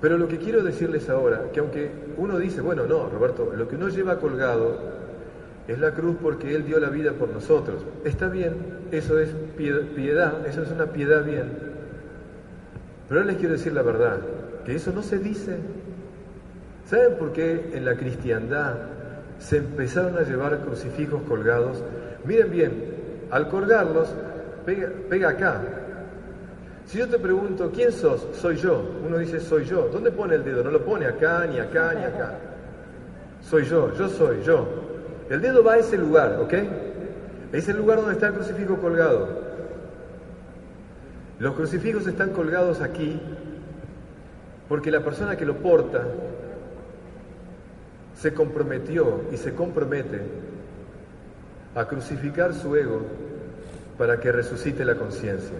[0.00, 3.74] Pero lo que quiero decirles ahora, que aunque uno dice, bueno, no, Roberto, lo que
[3.74, 4.78] uno lleva colgado
[5.66, 7.82] es la cruz porque Él dio la vida por nosotros.
[8.04, 8.54] Está bien,
[8.92, 11.50] eso es piedad, eso es una piedad bien.
[13.08, 14.20] Pero les quiero decir la verdad
[14.64, 15.56] que eso no se dice.
[16.88, 18.74] ¿Saben por qué en la cristiandad
[19.38, 21.82] se empezaron a llevar crucifijos colgados?
[22.24, 22.72] Miren bien,
[23.30, 24.08] al colgarlos,
[24.64, 25.60] pega, acá.
[26.86, 28.26] Si yo te pregunto, ¿quién sos?
[28.34, 28.84] Soy yo.
[29.06, 29.88] Uno dice, soy yo.
[29.92, 30.62] ¿Dónde pone el dedo?
[30.62, 32.38] No lo pone acá, ni acá, ni acá.
[33.40, 34.66] Soy yo, yo soy yo.
[35.30, 36.54] El dedo va a ese lugar, ¿ok?
[37.52, 39.28] Es el lugar donde está el crucifijo colgado.
[41.38, 43.20] Los crucifijos están colgados aquí
[44.72, 46.02] porque la persona que lo porta
[48.18, 50.22] se comprometió y se compromete
[51.74, 53.02] a crucificar su ego
[53.98, 55.58] para que resucite la conciencia.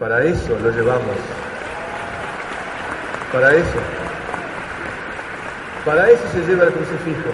[0.00, 1.16] Para eso lo llevamos.
[3.32, 3.78] Para eso.
[5.84, 7.30] Para eso se lleva el crucifijo.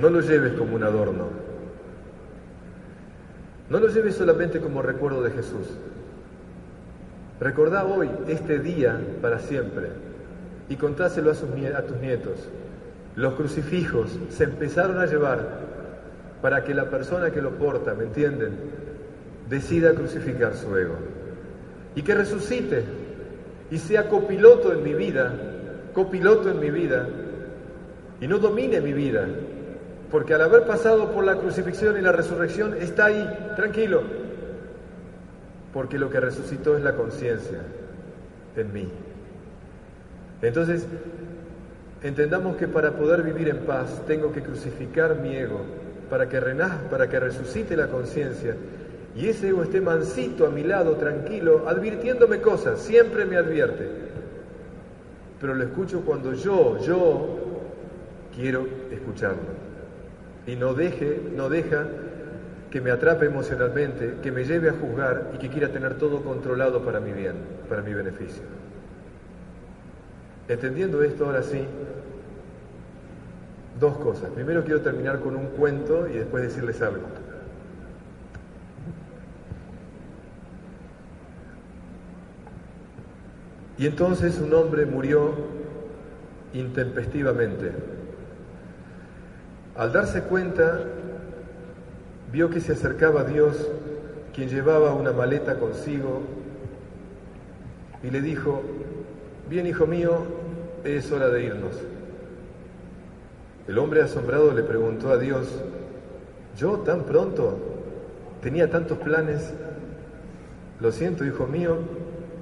[0.00, 1.30] No lo lleves como un adorno.
[3.68, 5.66] No lo lleves solamente como recuerdo de Jesús.
[7.42, 9.88] Recordá hoy este día para siempre
[10.68, 11.34] y contáselo a,
[11.82, 12.48] tus nietos.
[13.16, 15.48] Los crucifijos se empezaron a llevar
[16.40, 18.52] para que la persona que lo porta, ¿me entienden?,
[19.48, 20.94] decida crucificar su ego.
[21.96, 22.84] Y que resucite
[23.72, 25.34] y sea copiloto en mi vida,
[25.94, 27.08] copiloto en mi vida,
[28.20, 29.26] y no domine mi vida,
[30.12, 34.21] porque al haber pasado por la crucifixión y la resurrección está ahí, tranquilo,
[35.72, 37.58] porque lo que resucitó es la conciencia
[38.56, 38.88] en mí.
[40.42, 40.86] Entonces,
[42.02, 45.60] entendamos que para poder vivir en paz tengo que crucificar mi ego
[46.10, 48.54] para que renazca, para que resucite la conciencia
[49.14, 53.86] y ese ego esté mansito a mi lado, tranquilo, advirtiéndome cosas, siempre me advierte.
[55.40, 57.38] Pero lo escucho cuando yo, yo
[58.34, 59.62] quiero escucharlo.
[60.46, 61.86] Y no deje, no deja
[62.72, 66.82] que me atrape emocionalmente, que me lleve a juzgar y que quiera tener todo controlado
[66.82, 67.34] para mi bien,
[67.68, 68.42] para mi beneficio.
[70.48, 71.66] Entendiendo esto ahora sí,
[73.78, 74.30] dos cosas.
[74.30, 77.02] Primero quiero terminar con un cuento y después decirles algo.
[83.76, 85.34] Y entonces un hombre murió
[86.54, 87.70] intempestivamente.
[89.76, 90.86] Al darse cuenta
[92.32, 93.68] vio que se acercaba Dios,
[94.34, 96.22] quien llevaba una maleta consigo,
[98.02, 98.62] y le dijo,
[99.48, 100.22] bien hijo mío,
[100.82, 101.76] es hora de irnos.
[103.68, 105.46] El hombre asombrado le preguntó a Dios,
[106.56, 107.58] ¿yo tan pronto
[108.40, 109.52] tenía tantos planes?
[110.80, 111.76] Lo siento, hijo mío,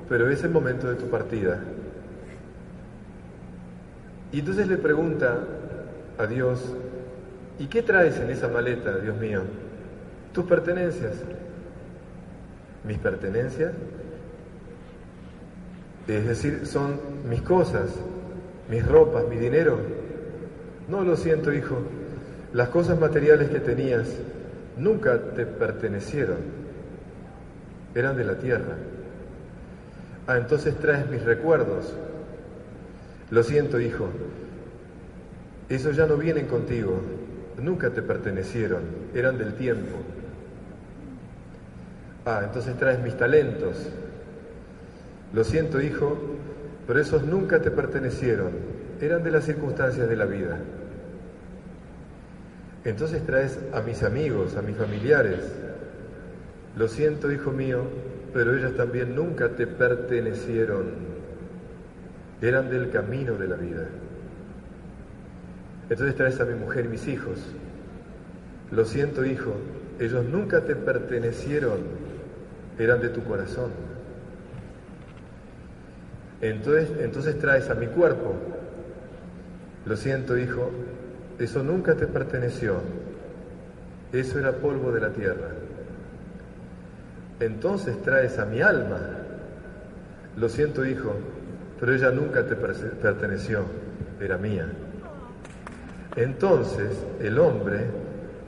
[0.08, 1.60] pero es el momento de tu partida.
[4.32, 5.40] Y entonces le pregunta
[6.16, 6.74] a Dios,
[7.58, 9.42] ¿y qué traes en esa maleta, Dios mío?
[10.32, 11.14] Tus pertenencias.
[12.84, 13.72] ¿Mis pertenencias?
[16.06, 17.90] Es decir, son mis cosas,
[18.68, 19.78] mis ropas, mi dinero.
[20.88, 21.78] No lo siento, hijo.
[22.52, 24.08] Las cosas materiales que tenías
[24.76, 26.38] nunca te pertenecieron.
[27.94, 28.76] Eran de la tierra.
[30.26, 31.92] Ah, entonces traes mis recuerdos.
[33.30, 34.08] Lo siento, hijo.
[35.68, 37.00] Esos ya no vienen contigo.
[37.60, 38.82] Nunca te pertenecieron.
[39.14, 39.96] Eran del tiempo.
[42.24, 43.88] Ah, entonces traes mis talentos.
[45.32, 46.18] Lo siento, hijo,
[46.86, 48.50] pero esos nunca te pertenecieron.
[49.00, 50.58] Eran de las circunstancias de la vida.
[52.84, 55.40] Entonces traes a mis amigos, a mis familiares.
[56.76, 57.84] Lo siento, hijo mío,
[58.32, 60.86] pero ellos también nunca te pertenecieron.
[62.42, 63.86] Eran del camino de la vida.
[65.90, 67.38] Entonces traes a mi mujer y mis hijos.
[68.70, 69.54] Lo siento, hijo,
[69.98, 72.09] ellos nunca te pertenecieron.
[72.80, 73.70] Eran de tu corazón.
[76.40, 78.34] Entonces, entonces traes a mi cuerpo.
[79.84, 80.70] Lo siento, hijo,
[81.38, 82.76] eso nunca te perteneció.
[84.14, 85.48] Eso era polvo de la tierra.
[87.38, 88.98] Entonces traes a mi alma.
[90.38, 91.14] Lo siento, hijo,
[91.78, 93.64] pero ella nunca te perteneció.
[94.18, 94.66] Era mía.
[96.16, 97.84] Entonces el hombre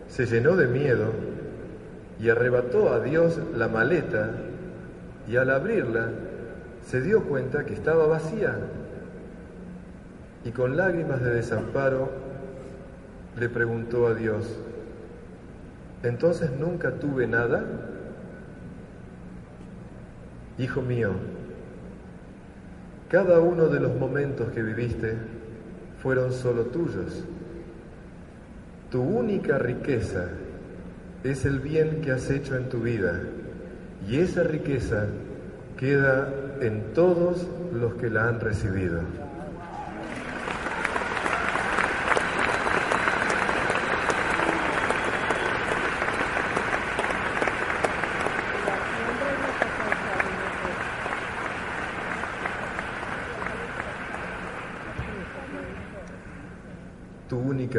[0.08, 1.31] se llenó de miedo
[2.22, 4.30] y arrebató a Dios la maleta
[5.28, 6.08] y al abrirla
[6.86, 8.56] se dio cuenta que estaba vacía
[10.44, 12.10] y con lágrimas de desamparo
[13.38, 14.46] le preguntó a Dios,
[16.04, 17.64] ¿entonces nunca tuve nada?
[20.58, 21.10] Hijo mío,
[23.10, 25.16] cada uno de los momentos que viviste
[26.00, 27.24] fueron solo tuyos.
[28.90, 30.28] Tu única riqueza
[31.24, 33.20] es el bien que has hecho en tu vida
[34.08, 35.06] y esa riqueza
[35.76, 39.00] queda en todos los que la han recibido.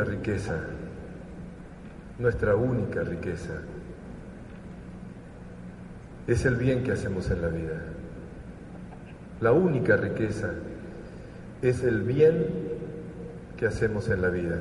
[0.04, 0.56] riqueza,
[2.24, 3.52] nuestra única riqueza,
[6.26, 7.84] es el bien que hacemos en la vida.
[9.42, 10.52] La única riqueza
[11.62, 12.46] es el bien
[13.58, 14.56] que hacemos en la vida.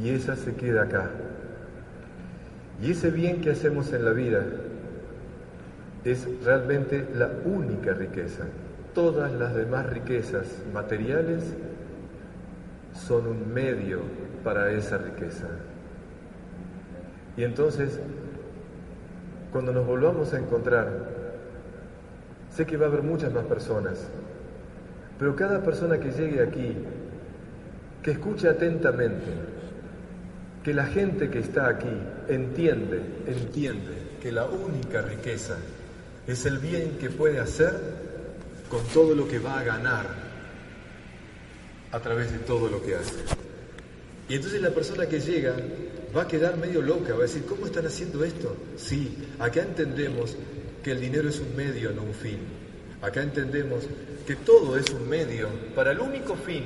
[0.00, 1.10] Y esa se queda acá.
[2.80, 4.44] Y ese bien que hacemos en la vida
[6.04, 8.44] es realmente la única riqueza.
[8.94, 11.42] Todas las demás riquezas materiales
[12.94, 14.02] son un medio
[14.44, 15.48] para esa riqueza.
[17.36, 17.98] Y entonces,
[19.52, 20.88] cuando nos volvamos a encontrar,
[22.54, 24.06] sé que va a haber muchas más personas,
[25.18, 26.74] pero cada persona que llegue aquí,
[28.02, 29.30] que escuche atentamente,
[30.62, 31.92] que la gente que está aquí
[32.28, 35.56] entiende, entiende que la única riqueza
[36.26, 37.74] es el bien que puede hacer
[38.68, 40.06] con todo lo que va a ganar
[41.92, 43.16] a través de todo lo que hace.
[44.28, 45.54] Y entonces la persona que llega
[46.16, 48.56] va a quedar medio loca, va a decir, ¿cómo están haciendo esto?
[48.76, 50.36] Sí, acá entendemos
[50.82, 52.38] que el dinero es un medio, no un fin.
[53.02, 53.84] Acá entendemos
[54.26, 56.64] que todo es un medio para el único fin,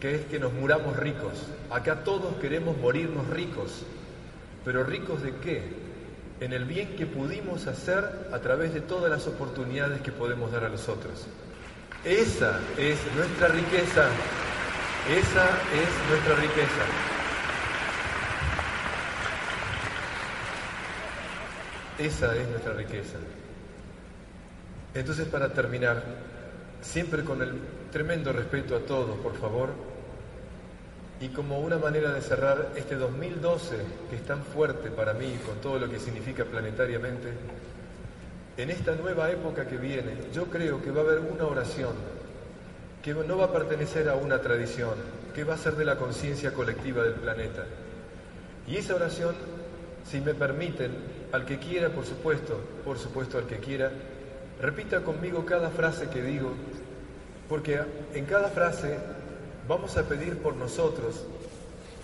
[0.00, 1.32] que es que nos muramos ricos.
[1.70, 3.82] Acá todos queremos morirnos ricos.
[4.64, 5.62] ¿Pero ricos de qué?
[6.40, 10.64] En el bien que pudimos hacer a través de todas las oportunidades que podemos dar
[10.64, 11.26] a los otros.
[12.04, 14.08] Esa es nuestra riqueza.
[15.08, 17.09] Esa es nuestra riqueza.
[22.00, 23.18] Esa es nuestra riqueza.
[24.94, 26.02] Entonces, para terminar,
[26.80, 27.52] siempre con el
[27.92, 29.68] tremendo respeto a todos, por favor,
[31.20, 33.76] y como una manera de cerrar este 2012,
[34.08, 37.28] que es tan fuerte para mí, con todo lo que significa planetariamente,
[38.56, 41.92] en esta nueva época que viene, yo creo que va a haber una oración
[43.02, 44.94] que no va a pertenecer a una tradición,
[45.34, 47.66] que va a ser de la conciencia colectiva del planeta.
[48.66, 49.34] Y esa oración,
[50.10, 53.90] si me permiten, al que quiera, por supuesto, por supuesto al que quiera,
[54.60, 56.52] repita conmigo cada frase que digo,
[57.48, 57.80] porque
[58.14, 58.98] en cada frase
[59.68, 61.24] vamos a pedir por nosotros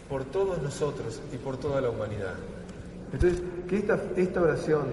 [0.08, 2.34] por todos nosotros y por toda la humanidad.
[3.12, 4.86] Entonces, que esta, esta oración,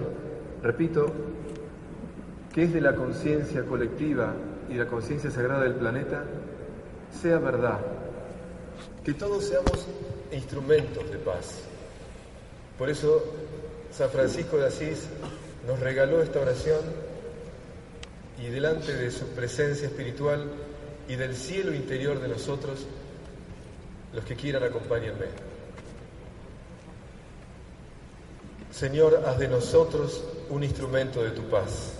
[0.62, 1.12] repito,
[2.52, 4.34] que es de la conciencia colectiva
[4.68, 6.24] y la conciencia sagrada del planeta,
[7.20, 7.80] sea verdad.
[9.04, 9.86] Que todos seamos
[10.32, 11.60] instrumentos de paz.
[12.78, 13.22] Por eso
[13.96, 15.04] San Francisco de Asís
[15.68, 16.80] nos regaló esta oración
[18.42, 20.50] y delante de su presencia espiritual
[21.08, 22.86] y del cielo interior de nosotros,
[24.12, 25.26] los que quieran acompáñenme.
[28.72, 31.92] Señor, haz de nosotros un instrumento de tu paz.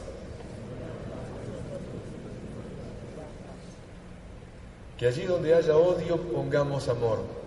[4.99, 7.44] Que allí donde haya odio pongamos amor.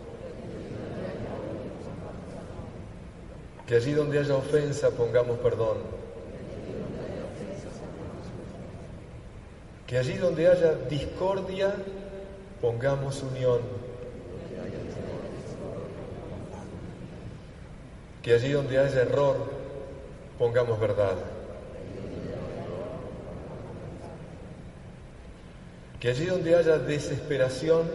[3.68, 5.78] Que allí donde haya ofensa pongamos perdón.
[9.86, 11.74] Que allí donde haya discordia
[12.62, 13.60] pongamos unión.
[18.24, 19.36] Que allí donde haya error
[20.40, 21.16] pongamos verdad.
[26.00, 27.90] Que allí donde haya desesperación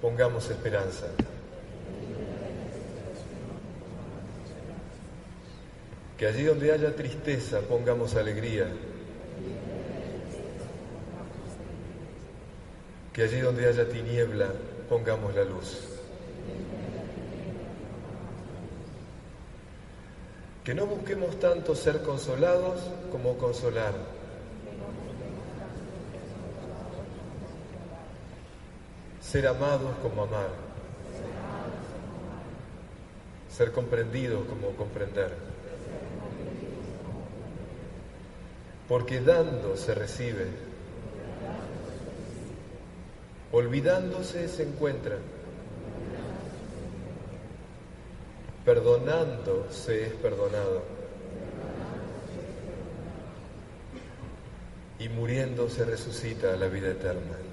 [0.00, 1.06] pongamos esperanza.
[6.20, 8.66] Que allí donde haya tristeza pongamos alegría.
[13.14, 14.48] Que allí donde haya tiniebla
[14.90, 15.78] pongamos la luz.
[20.62, 23.94] Que no busquemos tanto ser consolados como consolar.
[29.22, 30.50] Ser amados como amar.
[33.48, 35.59] Ser comprendidos como comprender.
[38.90, 40.46] Porque dando se recibe.
[43.52, 45.16] Olvidándose se encuentra.
[48.64, 50.82] Perdonando se es perdonado.
[54.98, 57.49] Y muriendo se resucita a la vida eterna.